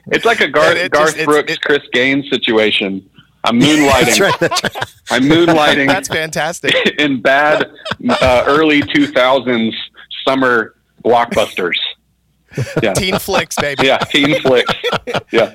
[0.08, 3.08] It's like a Garth, it Garth just- Brooks, it- Chris Gaines situation.
[3.46, 4.04] I'm moonlighting.
[4.06, 4.40] That's right.
[4.40, 4.94] That's right.
[5.10, 6.74] I'm moonlighting That's fantastic.
[6.98, 7.70] in bad
[8.08, 9.74] uh, early 2000s
[10.26, 11.76] summer blockbusters.
[12.82, 12.92] Yeah.
[12.96, 13.86] Teen flicks, baby.
[13.86, 14.72] Yeah, teen flicks.
[15.30, 15.52] Yeah.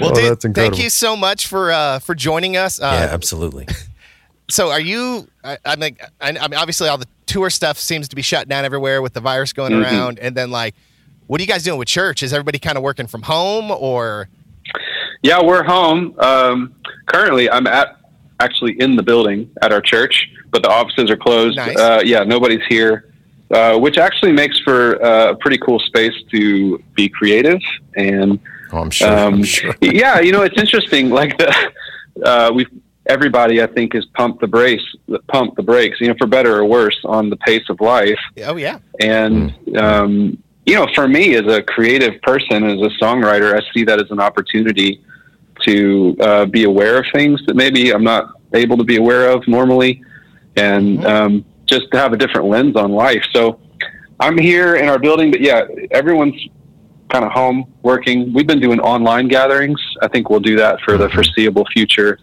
[0.00, 2.80] Well, Oh, dude, thank you so much for uh, for joining us.
[2.80, 3.66] Uh, yeah, absolutely.
[4.50, 8.08] so are you I, I mean I, I mean obviously all the tour stuff seems
[8.08, 9.82] to be shut down everywhere with the virus going Mhm.
[9.82, 10.74] around and then like
[11.26, 14.28] what are you guys doing with church is everybody kind of working from home or
[15.22, 16.14] Yeah, we're home.
[16.20, 16.74] Um,
[17.06, 17.96] currently, I'm at
[18.40, 21.56] actually in the building at our church, but the offices are closed.
[21.56, 21.76] Nice.
[21.78, 23.10] Uh, yeah, nobody's here,
[23.50, 27.60] uh, which actually makes for uh, a pretty cool space to be creative.
[27.96, 28.38] And
[28.72, 29.08] Oh, I'm sure.
[29.08, 29.74] um, I'm sure.
[29.80, 31.10] yeah, you know, it's interesting.
[31.10, 31.54] Like the
[32.24, 32.66] uh, we,
[33.06, 34.82] everybody, I think, is pumped the brace,
[35.28, 36.00] pump the brakes.
[36.00, 38.18] You know, for better or worse, on the pace of life.
[38.44, 43.54] oh yeah And um, you know, for me as a creative person, as a songwriter,
[43.54, 45.00] I see that as an opportunity
[45.62, 49.46] to uh, be aware of things that maybe I'm not able to be aware of
[49.46, 50.02] normally,
[50.56, 51.04] and Mhm.
[51.06, 53.24] um, just to have a different lens on life.
[53.32, 53.58] So
[54.20, 56.34] I'm here in our building, but yeah, everyone's
[57.10, 58.32] kind of home working.
[58.32, 59.80] We've been doing online gatherings.
[60.02, 61.14] I think we'll do that for the Mhm.
[61.14, 62.18] foreseeable future,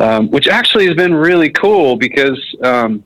[0.00, 3.02] um, which actually has been really cool because, um,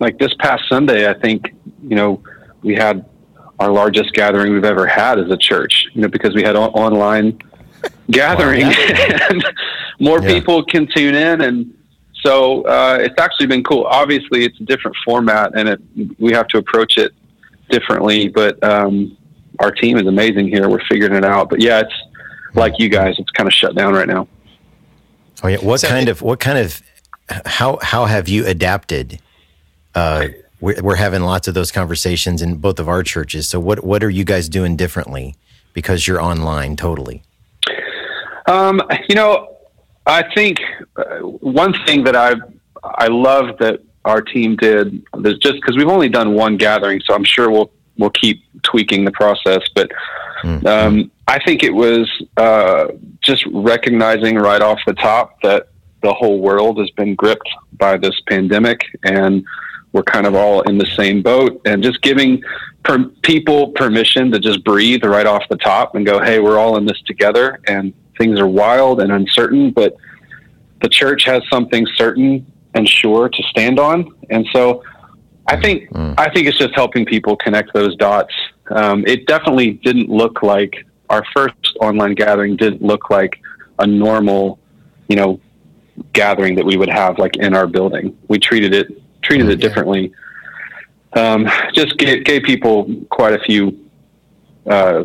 [0.00, 1.54] like this past Sunday, I think
[1.88, 2.20] you know
[2.62, 3.04] we had
[3.60, 5.86] our largest gathering we've ever had as a church.
[5.94, 7.38] You know because we had on- online
[8.10, 8.62] gathering
[9.30, 9.44] and
[10.00, 10.34] more Yeah.
[10.34, 11.72] people can tune in and.
[12.24, 13.84] So uh, it's actually been cool.
[13.84, 15.80] Obviously, it's a different format, and it,
[16.18, 17.12] we have to approach it
[17.70, 18.28] differently.
[18.28, 19.16] But um,
[19.58, 20.68] our team is amazing here.
[20.68, 21.50] We're figuring it out.
[21.50, 21.94] But yeah, it's
[22.54, 23.16] like you guys.
[23.18, 24.26] It's kind of shut down right now.
[25.42, 25.58] Oh yeah.
[25.58, 26.82] What So kind it- of what kind of
[27.46, 29.20] how how have you adapted?
[29.94, 30.28] Uh,
[30.60, 33.46] we're, we're having lots of those conversations in both of our churches.
[33.48, 35.36] So what what are you guys doing differently
[35.74, 37.22] because you're online totally?
[38.46, 39.53] Um, you know,
[40.06, 40.60] I think
[40.96, 42.34] uh, one thing that I
[42.82, 47.14] I love that our team did is just because we've only done one gathering, so
[47.14, 49.62] I'm sure we'll we'll keep tweaking the process.
[49.74, 49.90] But
[50.42, 50.66] mm-hmm.
[50.66, 52.88] um, I think it was uh,
[53.20, 55.68] just recognizing right off the top that
[56.02, 59.44] the whole world has been gripped by this pandemic, and
[59.92, 62.42] we're kind of all in the same boat, and just giving
[62.82, 66.76] per- people permission to just breathe right off the top and go, "Hey, we're all
[66.76, 69.96] in this together," and things are wild and uncertain, but
[70.82, 74.14] the church has something certain and sure to stand on.
[74.30, 74.82] And so
[75.46, 76.14] I think mm.
[76.18, 78.32] I think it's just helping people connect those dots.
[78.70, 83.40] Um, it definitely didn't look like our first online gathering didn't look like
[83.78, 84.58] a normal,
[85.08, 85.40] you know,
[86.12, 88.16] gathering that we would have like in our building.
[88.28, 90.12] We treated it treated it differently.
[91.14, 93.88] Um, just gave, gave people quite a few
[94.66, 95.04] uh,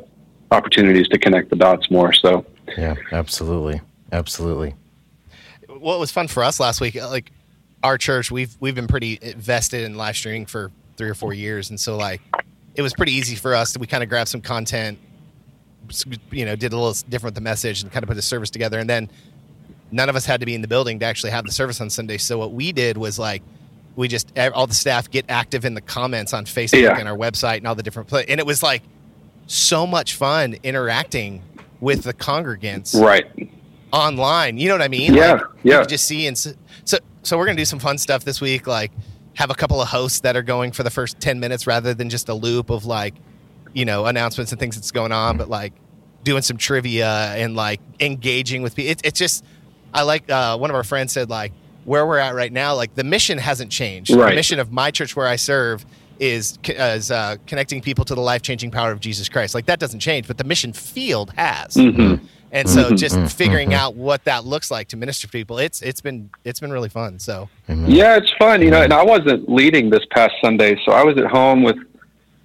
[0.51, 2.11] opportunities to connect the dots more.
[2.13, 2.45] So
[2.77, 4.75] yeah, absolutely, absolutely.
[5.67, 7.31] What was fun for us last week, like
[7.83, 11.69] our church, we've we've been pretty invested in live streaming for three or four years,
[11.69, 12.21] and so like
[12.75, 13.77] it was pretty easy for us.
[13.77, 14.97] We kind of grabbed some content,
[16.31, 18.49] you know, did a little different with the message, and kind of put the service
[18.49, 18.79] together.
[18.79, 19.09] And then
[19.91, 21.89] none of us had to be in the building to actually have the service on
[21.89, 22.17] Sunday.
[22.17, 23.41] So what we did was like
[23.95, 26.97] we just all the staff get active in the comments on Facebook yeah.
[26.97, 28.81] and our website and all the different places, and it was like
[29.47, 31.41] so much fun interacting
[31.79, 33.25] with the congregants, right?
[33.91, 35.13] Online, you know what I mean?
[35.13, 35.83] Yeah, like, yeah.
[35.83, 36.51] just see and so,
[36.85, 38.91] so so we're gonna do some fun stuff this week, like
[39.35, 42.09] have a couple of hosts that are going for the first ten minutes rather than
[42.09, 43.15] just a loop of like,
[43.73, 45.73] you know, announcements and things that's going on, but like
[46.23, 48.91] doing some trivia and like engaging with people.
[48.91, 49.43] It, it's just
[49.93, 51.53] I like uh, one of our friends said like
[51.85, 54.11] where we're at right now, like the mission hasn't changed.
[54.11, 54.29] Right.
[54.29, 55.85] The mission of my church where I serve
[56.19, 59.55] is is uh, connecting people to the life changing power of Jesus Christ.
[59.55, 61.75] Like that doesn't change, but the mission field has.
[61.75, 62.25] Mm-hmm.
[62.51, 62.95] And so, mm-hmm.
[62.95, 63.27] just mm-hmm.
[63.27, 66.71] figuring out what that looks like to minister to people, it's it's been it's been
[66.71, 67.19] really fun.
[67.19, 68.81] So yeah, it's fun, you know.
[68.81, 71.77] And I wasn't leading this past Sunday, so I was at home with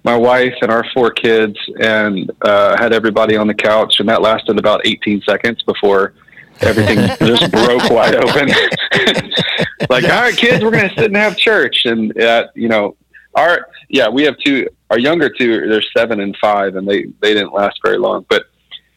[0.03, 4.21] my wife and our four kids, and uh, had everybody on the couch, and that
[4.21, 6.13] lasted about 18 seconds before
[6.61, 8.49] everything just broke wide open.
[9.89, 12.95] like, all right, kids, we're gonna sit and have church, and uh, you know,
[13.35, 14.67] our yeah, we have two.
[14.89, 18.25] Our younger two, they're seven and five, and they they didn't last very long.
[18.29, 18.45] But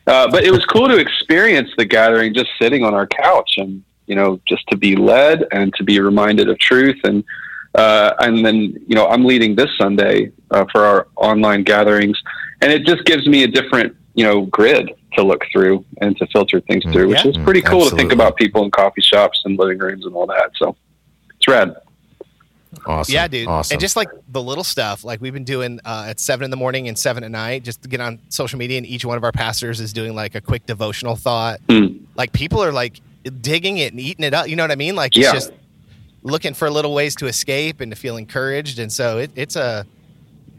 [0.07, 3.83] uh, but it was cool to experience the gathering, just sitting on our couch, and
[4.07, 7.25] you know, just to be led and to be reminded of truth, and
[7.75, 12.21] uh, and then you know, I'm leading this Sunday uh, for our online gatherings,
[12.63, 16.27] and it just gives me a different you know grid to look through and to
[16.29, 17.91] filter things mm, through, which is pretty cool absolutely.
[17.91, 20.51] to think about people in coffee shops and living rooms and all that.
[20.57, 20.77] So
[21.37, 21.75] it's rad.
[22.87, 23.15] Awesome.
[23.15, 23.49] Yeah, dude.
[23.49, 23.75] Awesome.
[23.75, 26.57] And just like the little stuff, like we've been doing uh, at seven in the
[26.57, 29.25] morning and seven at night, just to get on social media, and each one of
[29.25, 31.61] our pastors is doing like a quick devotional thought.
[31.69, 32.03] Mm.
[32.15, 33.01] Like people are like
[33.41, 34.49] digging it and eating it up.
[34.49, 34.97] You know what I mean?
[34.97, 35.35] Like yeah.
[35.35, 35.53] it's just
[36.23, 38.79] looking for little ways to escape and to feel encouraged.
[38.79, 39.87] And so it, it's a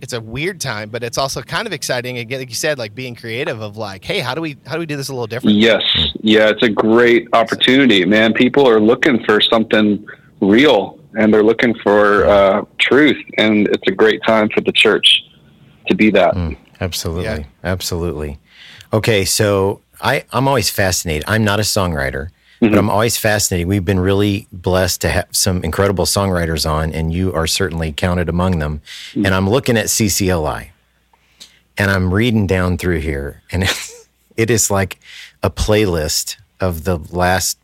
[0.02, 2.18] it's a weird time, but it's also kind of exciting.
[2.18, 4.80] Again, like you said, like being creative of like, hey, how do we how do
[4.80, 5.58] we do this a little different?
[5.58, 5.84] Yes,
[6.22, 8.34] yeah, it's a great opportunity, man.
[8.34, 10.06] People are looking for something
[10.42, 15.24] real, and they're looking for uh, truth, and it's a great time for the church
[15.88, 16.34] to be that.
[16.36, 17.44] Mm, absolutely, yeah.
[17.64, 18.40] absolutely.
[18.94, 21.24] Okay, so I I'm always fascinated.
[21.28, 22.30] I'm not a songwriter.
[22.62, 22.74] Mm-hmm.
[22.74, 23.68] But I'm always fascinated.
[23.68, 28.28] We've been really blessed to have some incredible songwriters on, and you are certainly counted
[28.28, 28.82] among them.
[29.12, 29.26] Mm-hmm.
[29.26, 30.70] And I'm looking at CCLI,
[31.78, 33.64] and I'm reading down through here, and
[34.36, 35.00] it is like
[35.42, 37.58] a playlist of the last,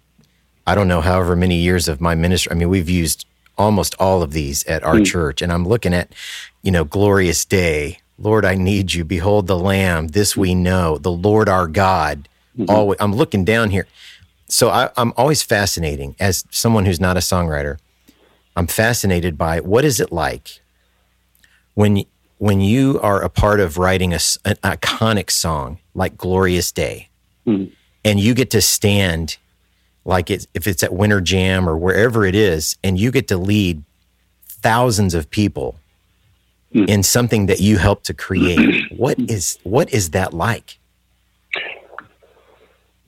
[0.66, 2.54] I don't know, however many years of my ministry.
[2.54, 3.26] I mean, we've used
[3.58, 5.04] almost all of these at our mm-hmm.
[5.04, 6.14] church, and I'm looking at,
[6.62, 9.04] you know, Glorious Day, Lord, I need you.
[9.04, 10.10] Behold the Lamb.
[10.10, 10.98] This we know.
[10.98, 12.30] The Lord our God.
[12.58, 12.70] Mm-hmm.
[12.70, 13.88] Always, I'm looking down here
[14.48, 17.78] so I, I'm always fascinating as someone who's not a songwriter.
[18.56, 20.62] I'm fascinated by what is it like
[21.74, 22.04] when
[22.38, 27.10] when you are a part of writing a, an iconic song like "Glorious Day,"
[27.46, 27.72] mm.
[28.04, 29.38] and you get to stand
[30.06, 33.38] like it, if it's at Winter Jam or wherever it is, and you get to
[33.38, 33.84] lead
[34.46, 35.80] thousands of people
[36.74, 36.88] mm.
[36.88, 38.92] in something that you helped to create.
[38.98, 40.80] what is what is that like?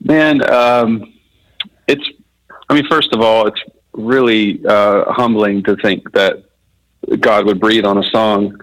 [0.04, 1.14] Man, um,
[1.88, 2.04] it's,
[2.68, 3.60] I mean, first of all, it's
[3.92, 6.44] really uh, humbling to think that
[7.18, 8.60] God would breathe on a song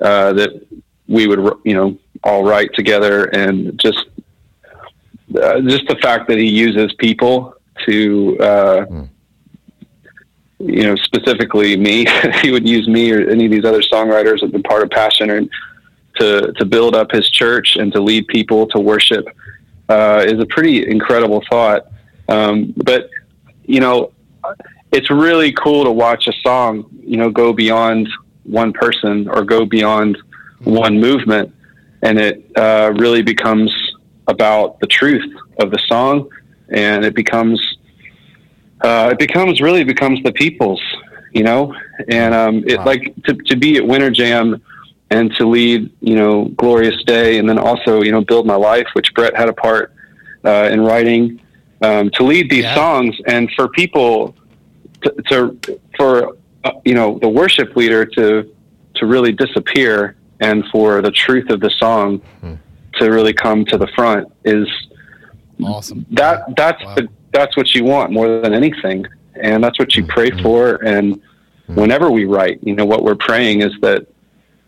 [0.00, 0.66] uh, that
[1.08, 4.06] we would, you know, all write together, and just
[5.40, 9.08] uh, just the fact that He uses people to, mm.
[10.58, 12.06] you know, specifically me.
[12.42, 14.90] he would use me or any of these other songwriters that have been part of
[14.90, 15.50] Passion, and
[16.16, 19.26] to to build up His church and to lead people to worship
[19.88, 21.86] uh, is a pretty incredible thought.
[22.28, 23.10] Um, but
[23.64, 24.12] you know,
[24.92, 28.08] it's really cool to watch a song, you know, go beyond
[28.44, 30.18] one person or go beyond
[30.64, 31.54] one movement,
[32.02, 33.72] and it uh, really becomes
[34.26, 36.28] about the truth of the song,
[36.70, 37.60] and it becomes
[38.80, 40.80] uh, it becomes really becomes the people's,
[41.32, 41.74] you know,
[42.08, 42.84] and um, it Wow.
[42.84, 44.62] like to to be at Winter Jam
[45.10, 48.86] and to lead, you know, Glorious Day, and then also, you know, Build My Life,
[48.92, 49.92] which Brett had a part
[50.44, 51.40] uh, in writing,
[51.82, 52.74] um, to lead these Yeah.
[52.74, 54.34] songs, and for people
[55.02, 55.58] to, to
[55.96, 58.48] for uh, you know the worship leader to
[58.96, 62.20] to really disappear, and for the truth of the song
[62.94, 64.66] to really come to the front is
[65.64, 66.06] Awesome.
[66.10, 66.94] that that's Wow.
[66.96, 70.76] the, that's what you want more than anything, and that's what you pray for.
[70.84, 71.20] And
[71.66, 74.06] whenever we write, you know what we're praying is that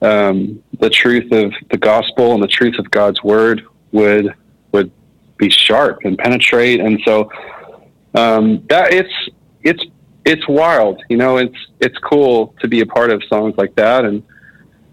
[0.03, 4.35] um, the truth of the gospel and the truth of God's word would
[4.73, 4.91] would
[5.37, 6.81] be sharp and penetrate.
[6.81, 7.31] And so
[8.15, 9.13] um, that it's
[9.63, 9.85] it's
[10.25, 11.39] it's wild, you know.
[11.39, 14.23] It's it's cool to be a part of songs like that, and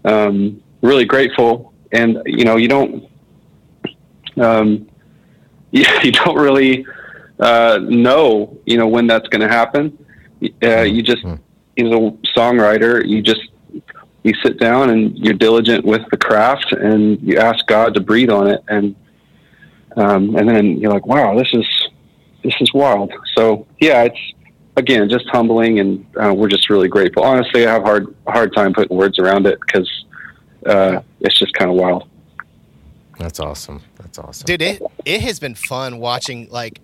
[0.04, 1.72] um, really grateful.
[1.92, 3.04] And you know, you don't
[4.36, 4.87] um,
[5.84, 6.86] you, you don't really
[7.38, 9.96] uh, know, you know, when that's going to happen.
[10.62, 11.24] Uh, you just,
[11.78, 13.40] as a songwriter, you just
[14.24, 18.30] you sit down and you're diligent with the craft, and you ask God to breathe
[18.30, 18.94] on it, and
[19.96, 21.66] um, and then you're like, wow, this is
[22.42, 23.12] this is wild.
[23.36, 24.18] So yeah, it's
[24.76, 27.24] again just humbling, and uh, we're just really grateful.
[27.24, 29.88] Honestly, I have hard hard time putting words around it because
[30.66, 32.07] uh, it's just kind of wild.
[33.18, 33.82] That's awesome.
[33.96, 34.46] That's awesome.
[34.46, 36.80] dude it it has been fun watching like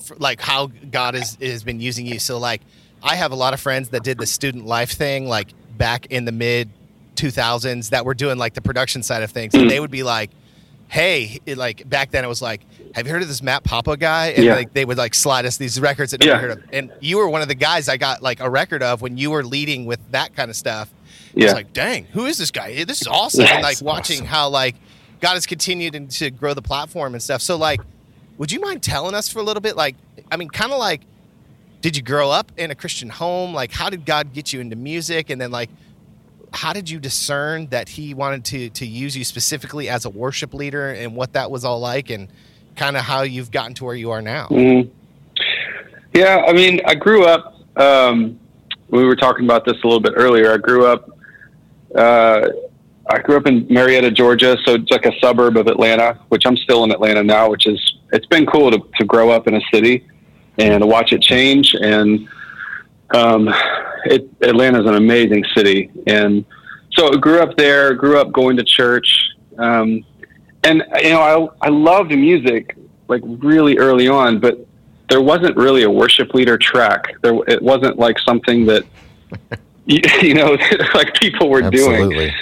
[0.00, 2.62] f- like how god has has been using you so like
[3.02, 6.24] i have a lot of friends that did the student life thing like back in
[6.24, 6.70] the mid
[7.16, 10.30] 2000s that were doing like the production side of things and they would be like
[10.88, 12.62] hey it, like back then it was like
[12.94, 14.54] have you heard of this matt papa guy and Yeah.
[14.54, 16.40] like they would like slide us these records that nobody Yeah.
[16.48, 19.02] heard of and you were one of the guys i got like a record of
[19.02, 20.90] when you were leading with that kind of stuff
[21.34, 21.52] I was Yeah.
[21.52, 22.84] like, dang, who is this guy?
[22.84, 23.46] This is awesome.
[23.46, 24.26] Yeah, and like watching awesome.
[24.26, 24.74] how like
[25.22, 27.40] God has continued to grow the platform and stuff.
[27.40, 27.80] So like,
[28.38, 29.76] would you mind telling us for a little bit?
[29.76, 29.94] Like,
[30.32, 31.02] I mean, kind of like,
[31.80, 33.54] did you grow up in a Christian home?
[33.54, 35.30] Like, how did God get you into music?
[35.30, 35.70] And then like,
[36.52, 40.52] how did you discern that He wanted to to use you specifically as a worship
[40.52, 42.28] leader and what that was all like and
[42.74, 44.48] kind of how you've gotten to where you are now?
[44.48, 44.90] Mm.
[46.14, 47.54] Yeah, I mean, I grew up.
[47.76, 48.40] Um,
[48.90, 50.52] we were talking about this a little bit earlier.
[50.52, 51.08] I grew up.
[51.94, 52.48] Uh,
[53.08, 56.56] I grew up in Marietta, Georgia, so it's like a suburb of Atlanta, which I'm
[56.56, 57.50] still in Atlanta now.
[57.50, 60.06] Which is it's been cool to to grow up in a city
[60.58, 61.74] and to watch it change.
[61.74, 62.28] And
[63.14, 63.52] um,
[64.04, 66.44] it Atlanta's an amazing city, and
[66.92, 67.94] so I grew up there.
[67.94, 69.30] Grew up going to church.
[69.58, 70.04] Um,
[70.62, 72.76] and you know, I I loved music
[73.08, 74.64] like really early on, but
[75.10, 77.14] there wasn't really a worship leader track.
[77.22, 78.84] There, it wasn't like something that
[79.86, 80.56] you, you know,
[80.94, 82.32] like people were doing.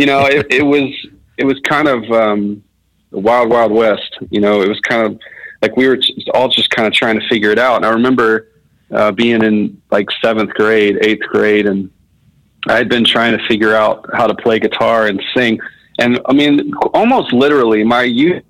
[0.00, 0.90] You know, it, it was
[1.36, 2.64] it was kind of um,
[3.10, 4.16] wild wild west.
[4.30, 5.20] You know, it was kind of
[5.60, 5.98] like we were
[6.32, 7.76] all just kind of trying to figure it out.
[7.76, 8.48] And I remember
[8.90, 11.90] uh, being in like seventh grade, eighth grade, and
[12.66, 15.60] I had been trying to figure out how to play guitar and sing.
[15.98, 18.42] And I mean, almost literally, my youth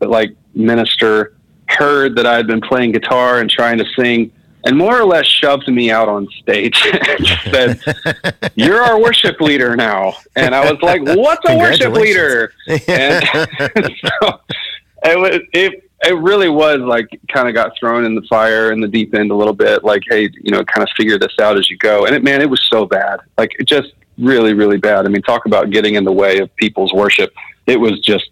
[0.00, 1.36] like minister
[1.68, 4.32] heard that I had been playing guitar and trying to sing,
[4.66, 9.74] and more or less shoved me out on stage and said, "You're our worship leader
[9.76, 13.24] now." And I was like, "What's a worship leader?" And
[13.64, 14.40] so
[15.04, 15.82] it was it.
[16.04, 19.30] It really was like kind of got thrown in the fire in the deep end
[19.30, 19.82] a little bit.
[19.82, 22.04] Like, hey, you know, kind of figure this out as you go.
[22.04, 23.20] And it, man, it was so bad.
[23.38, 25.06] Like, it just really, really bad.
[25.06, 27.32] I mean, talk about getting in the way of people's worship.
[27.66, 28.28] It was just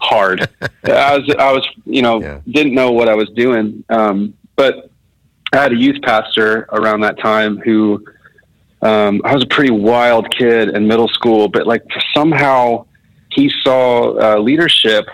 [0.00, 0.48] hard.
[0.84, 2.40] I was, I was, you know, Yeah.
[2.50, 3.82] didn't know what I was doing.
[3.88, 4.90] Um, but
[5.52, 8.04] I had a youth pastor around that time who,
[8.82, 11.82] um, I was a pretty wild kid in middle school, but like
[12.14, 12.86] somehow
[13.30, 15.08] he saw uh, leadership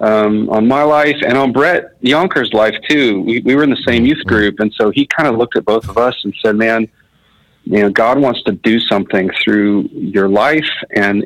[0.00, 3.22] um, on my life and on Brett Younker's life too.
[3.22, 5.64] We, we were in the same youth group, and so he kind of looked at
[5.64, 6.88] both of us and said, "Man,
[7.64, 11.24] you know, God wants to do something through your life, and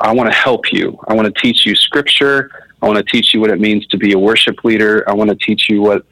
[0.00, 0.98] I want to help you.
[1.08, 2.50] I want to teach you Scripture.
[2.82, 5.08] I want to teach you what it means to be a worship leader.
[5.08, 6.04] I want to teach you what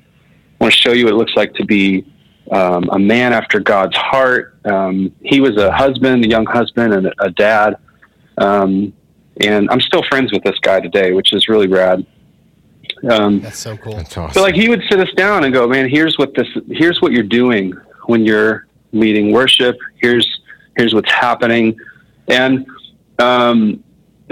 [0.60, 2.06] I want to show you what it looks like to be."
[2.52, 4.56] Um, a man after God's heart.
[4.64, 7.76] Um, he was a husband, a young husband, and a, a dad.
[8.38, 8.92] Um,
[9.40, 12.06] and I'm still friends with this guy today, which is really rad.
[13.10, 13.96] Um, That's so cool.
[13.96, 14.32] That's awesome.
[14.32, 17.12] so like he would sit us down and go, man, here's what this, here's what
[17.12, 17.72] you're doing
[18.06, 19.76] when you're leading worship.
[20.00, 20.40] Here's,
[20.76, 21.76] here's what's happening.
[22.28, 22.66] And,
[23.18, 23.82] um,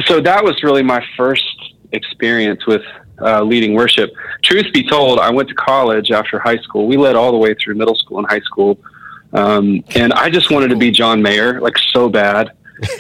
[0.07, 2.83] so that was really my first experience with
[3.25, 4.13] uh, leading worship.
[4.43, 6.87] Truth be told, I went to college after high school.
[6.87, 8.79] We led all the way through middle school and high school,
[9.33, 12.53] um, and I just wanted to be John Mayer, like so bad.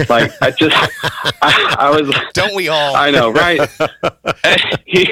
[0.08, 0.76] Like I just,
[1.42, 2.14] I, I was.
[2.32, 2.96] Don't we all?
[2.96, 3.68] I know, right?
[4.86, 5.08] he,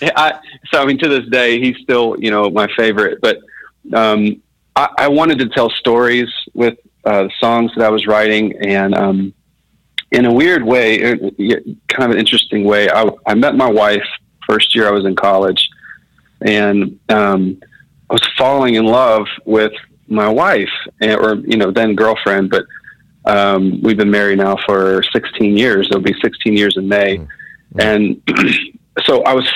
[0.00, 0.38] I,
[0.72, 3.20] so I mean, to this day, he's still you know my favorite.
[3.20, 3.38] But
[3.92, 4.42] um,
[4.74, 9.34] I, I wanted to tell stories with uh, songs that I was writing, and um,
[10.12, 14.06] in a weird way, kind of an interesting way, I, I met my wife
[14.48, 15.68] first year I was in college,
[16.40, 17.60] and um,
[18.10, 19.72] I was falling in love with
[20.08, 20.70] my wife,
[21.00, 22.64] or you know, then girlfriend, but
[23.24, 25.88] um, we've been married now for 16 years.
[25.88, 27.80] It'll be 16 years in May, mm-hmm.
[27.80, 28.22] and
[29.04, 29.50] so I was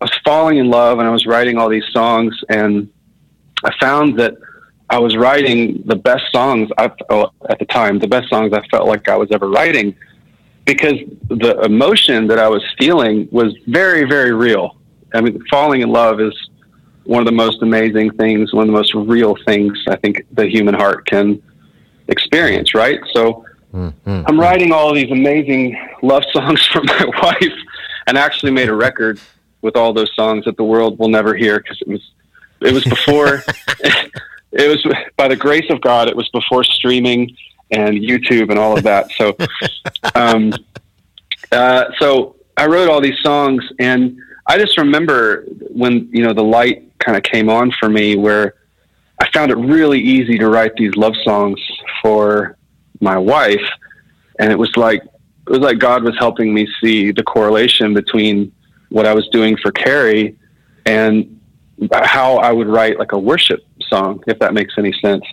[0.00, 2.88] I was falling in love, and I was writing all these songs, and
[3.64, 4.34] I found that
[4.88, 8.64] I was writing the best songs I oh, at the time, the best songs I
[8.68, 9.96] felt like I was ever writing,
[10.66, 10.94] because
[11.28, 14.76] the emotion that I was feeling was very, very real.
[15.14, 16.34] I mean, falling in love is
[17.04, 20.46] one of the most amazing things, one of the most real things I think the
[20.46, 21.40] human heart can
[22.08, 23.00] experience, right?
[23.12, 24.22] So mm-hmm.
[24.26, 27.54] I'm writing all these amazing love songs for my wife
[28.08, 29.20] and actually made a record
[29.62, 32.12] with all those songs that the world will never hear because it was
[32.60, 33.42] it was before
[34.52, 34.84] it was
[35.16, 37.36] by the grace of God it was before streaming
[37.70, 39.10] and YouTube and all of that.
[39.12, 39.36] So
[40.14, 40.52] um,
[41.52, 46.44] uh, so I wrote all these songs and I just remember when you know the
[46.44, 48.54] light kind of came on for me where
[49.20, 51.60] I found it really easy to write these love songs
[52.02, 52.56] for
[53.00, 53.64] my wife,
[54.38, 58.52] and it was like it was like God was helping me see the correlation between
[58.90, 60.38] what I was doing for Carrie
[60.84, 61.40] and
[61.92, 65.24] how I would write like a worship song, if that makes any sense.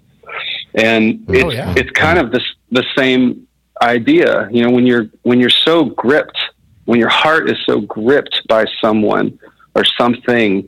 [0.76, 1.74] And oh, it's yeah.
[1.78, 3.48] it's kind of this the same
[3.82, 6.40] idea, you know, when you're when you're so gripped,
[6.86, 9.40] when your heart is so gripped by someone
[9.76, 10.68] or something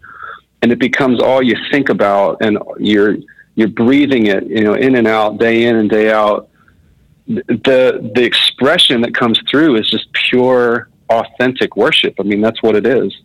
[0.62, 3.18] and it becomes all you think about and you're
[3.54, 6.50] you're breathing it you know in and out day in and day out
[7.28, 12.16] the the expression that comes through is just pure authentic worship.
[12.20, 13.16] I mean that's what it is.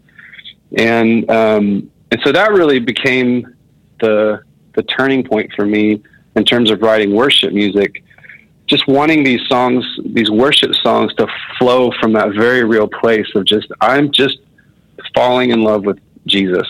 [0.76, 3.54] And um, and so that really became
[4.00, 4.42] the
[4.74, 6.02] the turning point for me
[6.36, 8.02] in terms of writing worship music
[8.66, 11.26] just wanting these songs these worship songs to
[11.58, 14.38] flow from that very real place of just i'm just
[15.14, 16.66] falling in love with jesus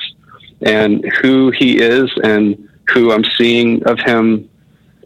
[0.62, 4.48] and who he is and who I'm seeing of him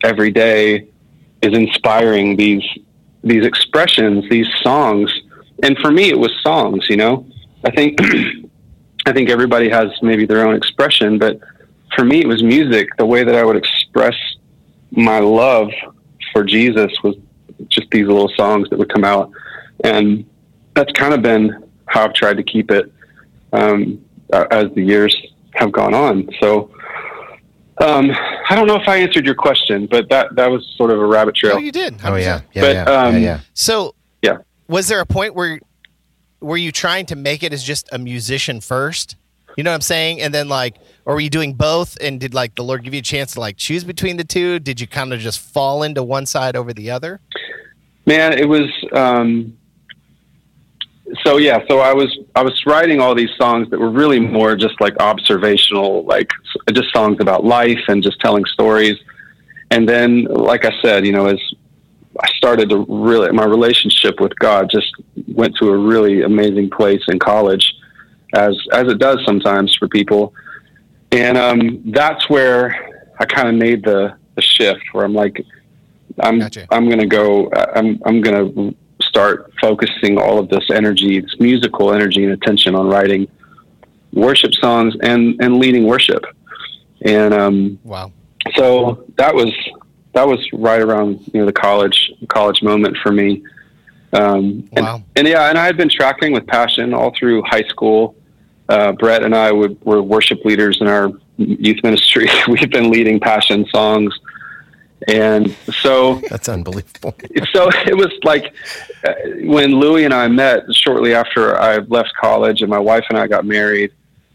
[0.02, 0.88] every day
[1.42, 2.64] is inspiring these
[3.22, 5.12] these expressions, these songs.
[5.62, 7.26] And for me it was songs, you know.
[7.64, 7.98] I think
[9.06, 11.38] I think everybody has maybe their own expression, but
[11.94, 12.88] for me it was music.
[12.98, 14.16] The way that I would express
[14.96, 15.70] my love
[16.32, 17.16] for Jesus was
[17.68, 19.30] just these little songs that would come out.
[19.82, 20.28] And
[20.74, 22.92] that's kind of been how I've tried to keep it
[23.52, 25.16] um, as the years
[25.54, 26.28] have gone on.
[26.40, 26.70] So
[27.80, 28.10] um,
[28.48, 31.06] I don't know if I answered your question, but that that was sort of a
[31.06, 31.56] rabbit trail.
[31.56, 31.94] Oh, you did.
[31.98, 32.10] 100%.
[32.10, 33.40] Oh yeah, yeah, but, yeah, um, yeah, yeah.
[33.52, 34.38] So yeah,
[34.68, 35.60] was there a point where
[36.40, 39.16] were you trying to make it as just a musician first?
[39.56, 40.20] You know what I'm saying?
[40.20, 41.96] And then like, or were you doing both?
[42.00, 44.58] And did like the Lord give you a chance to like choose between the two?
[44.58, 47.20] Did you kind of just fall into one side over the other?
[48.06, 48.70] Man, it was.
[48.92, 49.56] Um,
[51.22, 54.56] so yeah, so I was I was writing all these songs that were really more
[54.56, 56.30] just like observational, like
[56.72, 58.96] just songs about life and just telling stories.
[59.70, 61.40] And then, like I said, you know, as
[62.20, 64.92] I started to really my relationship with God just
[65.28, 67.74] went to a really amazing place in college,
[68.34, 70.34] as as it does sometimes for people.
[71.14, 75.44] And um, that's where I kind of made the the shift where I'm like,
[76.20, 76.66] I'm gotcha.
[76.70, 77.50] I'm gonna go.
[77.52, 82.88] I'm I'm gonna start focusing all of this energy, this musical energy and attention on
[82.88, 83.28] writing
[84.12, 86.24] worship songs and, and leading worship.
[87.02, 88.12] And, um, wow.
[88.56, 89.52] So that was,
[90.14, 93.44] that was right around, you know, the college, college moment for me.
[94.12, 95.02] Um, and, wow.
[95.16, 98.16] and yeah, and I had been tracking with passion all through high school.
[98.68, 102.28] Uh, Brett and I would, were worship leaders in our youth ministry.
[102.48, 104.18] We've been leading passion songs
[105.08, 107.14] and so that's unbelievable.
[107.52, 108.54] so it was like
[109.06, 109.12] uh,
[109.42, 113.26] when Louie and I met shortly after I left college, and my wife and I
[113.26, 113.92] got married.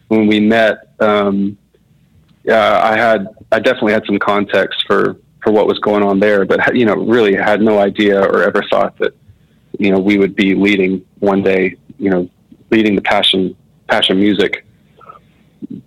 [0.10, 1.58] When we met, um,
[2.48, 6.46] uh, I had I definitely had some context for for what was going on there,
[6.46, 9.16] but you know, really had no idea or ever thought that
[9.78, 11.76] you know we would be leading one day.
[11.98, 12.30] You know,
[12.70, 13.56] leading the passion
[13.90, 14.66] passion music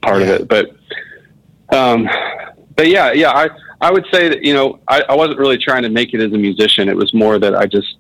[0.01, 0.29] part yeah.
[0.29, 0.77] of it, but.
[1.75, 2.07] Um,
[2.77, 3.49] but yeah, yeah, I,
[3.81, 6.33] I would say that you know I, I wasn't really trying to make it as
[6.33, 6.89] a musician.
[6.89, 7.97] It was more that I just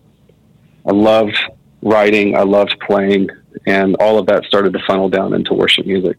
[0.87, 1.39] I loved
[1.83, 3.29] writing, I loved playing,
[3.67, 6.19] and all of that started to funnel down into worship music.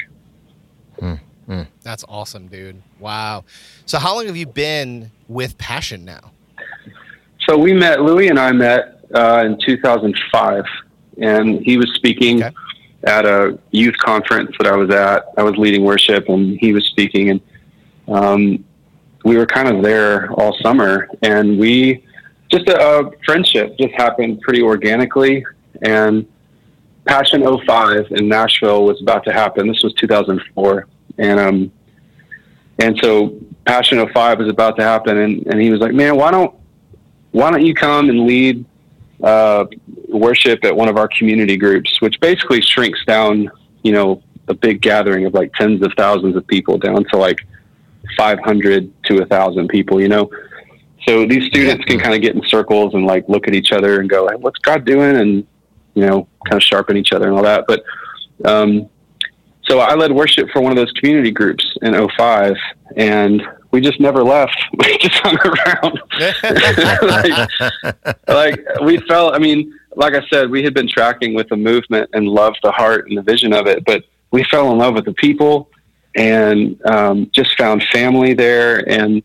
[1.81, 2.81] That's awesome, dude.
[2.99, 3.43] Wow.
[3.85, 6.31] So how long have you been with Passion now?
[7.47, 10.63] So we met, Louie and I met uh, in 2005,
[11.21, 12.55] and he was speaking Okay.
[13.05, 15.25] At a youth conference that I was at.
[15.37, 17.41] I was leading worship, and he was speaking, and
[18.07, 18.65] um,
[19.23, 22.05] we were kind of there all summer, and we
[22.51, 25.45] just a, a friendship just happened pretty organically,
[25.81, 26.25] and
[27.05, 29.67] Passion 05 in Nashville was about to happen.
[29.67, 30.87] This was 2004,
[31.17, 31.71] and um,
[32.79, 36.31] and so Passion 05 was about to happen, and, and he was like, "Man, why
[36.31, 36.55] don't
[37.31, 38.63] why don't you come and lead
[39.23, 39.65] uh,
[40.09, 43.49] worship at one of our community groups, which basically shrinks down,
[43.83, 47.39] you know, a big gathering of like tens of thousands of people down to like
[48.17, 50.29] 500 to a thousand people, you know?
[51.07, 53.99] So these students can kind of get in circles and like look at each other
[53.99, 55.17] and go, hey, what's God doing?
[55.17, 55.47] And,
[55.93, 57.65] you know, kind of sharpen each other and all that.
[57.67, 57.83] But,
[58.45, 58.89] um,
[59.63, 62.55] so I led worship for one of those community groups in 05
[62.97, 63.41] and
[63.73, 64.55] we just never left.
[64.77, 65.99] We just hung around.
[68.27, 71.55] like, like we felt, I mean, like I said, we had been tracking with the
[71.55, 74.93] movement and loved the heart and the vision of it, but we fell in love
[74.93, 75.69] with the people
[76.15, 78.87] and um, just found family there.
[78.89, 79.23] And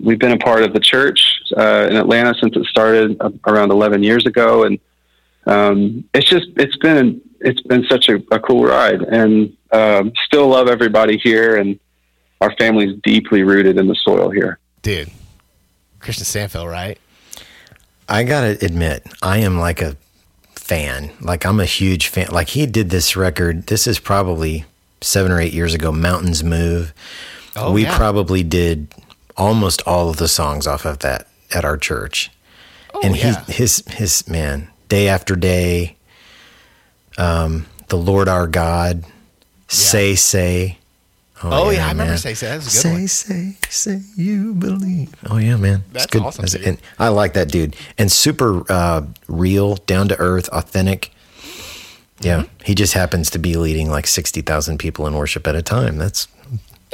[0.00, 1.20] we've been a part of the church
[1.56, 4.64] uh, in Atlanta since it started around 11 years ago.
[4.64, 4.78] And
[5.46, 10.48] um, it's just, it's been, it's been such a, a cool ride and um, still
[10.48, 11.56] love everybody here.
[11.56, 11.78] And
[12.40, 14.58] our family's deeply rooted in the soil here.
[14.82, 15.10] Dude.
[16.00, 16.98] Kristian Stanfill, right?
[18.08, 19.96] I gotta admit, I am like a
[20.54, 21.10] fan.
[21.20, 22.28] Like I'm a huge fan.
[22.30, 23.66] Like he did this record.
[23.66, 24.64] This is probably
[25.00, 25.90] seven or eight years ago.
[25.92, 26.92] Mountains Move.
[27.56, 27.96] Oh, we yeah.
[27.96, 28.88] probably did
[29.36, 32.30] almost all of the songs off of that at our church.
[32.94, 33.44] Oh, and he, yeah.
[33.44, 35.96] his his man, day after day.
[37.18, 39.04] Um, the Lord our God,
[39.68, 40.78] say say.
[41.42, 42.18] Oh, yeah, I remember man.
[42.18, 42.46] Say Say.
[42.48, 43.06] That was a good say, one.
[43.08, 45.14] Say say you believe.
[45.28, 46.22] Oh yeah, man, It's That's good.
[46.22, 51.12] awesome, That's- and I like that dude, and super uh, real, down to earth, authentic.
[52.20, 52.64] Yeah, Mm-hmm.
[52.64, 55.98] he just happens to be leading like sixty thousand people in worship at a time.
[55.98, 56.26] That's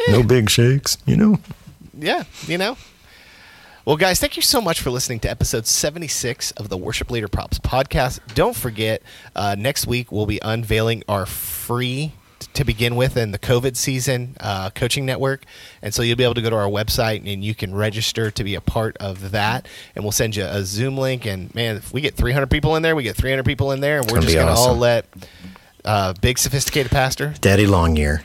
[0.09, 1.38] no big shakes, you know.
[1.97, 2.76] Yeah, you know.
[3.84, 7.26] Well, guys, thank you so much for listening to episode 76 of the Worship Leader
[7.26, 8.20] Probs podcast.
[8.34, 9.03] Don't forget,
[9.34, 12.12] uh, next week we'll be unveiling our free,
[12.55, 15.44] to begin with, in the COVID season uh, coaching network.
[15.80, 18.44] And so you'll be able to go to our website and you can register to
[18.44, 19.66] be a part of that.
[19.94, 21.26] And we'll send you a Zoom link.
[21.26, 24.00] And man, if we get 300 people in there, we get 300 people in there.
[24.00, 25.07] And we're just going to all let
[25.84, 28.22] uh, big, sophisticated pastor Daddy Longyear.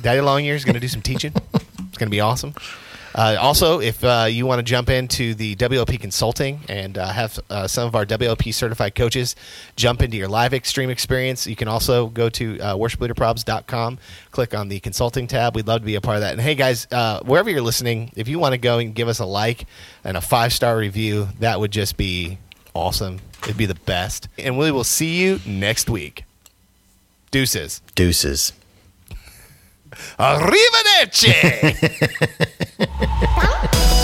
[0.00, 1.32] Daddy Longyear is going to do some teaching.
[1.54, 2.54] It's going to be awesome.
[3.14, 7.38] Uh, also, if uh, you want to jump into the WLP consulting and uh, have
[7.50, 9.34] uh, some of our WLP certified coaches
[9.76, 13.98] jump into your livestream experience, you can also go to uh, worshipleaderprobs.com,
[14.30, 15.56] click on the consulting tab.
[15.56, 16.32] We'd love to be a part of that.
[16.32, 19.18] And hey, guys, uh, wherever you're listening, if you want to go and give us
[19.18, 19.66] a like
[20.04, 22.38] and a five star review, that would just be
[22.74, 23.18] awesome.
[23.42, 24.28] It'd be the best.
[24.38, 26.24] And we will see you next week.
[27.30, 27.80] Deuces.
[27.94, 28.52] Deuces.
[30.16, 31.34] Arrivederci!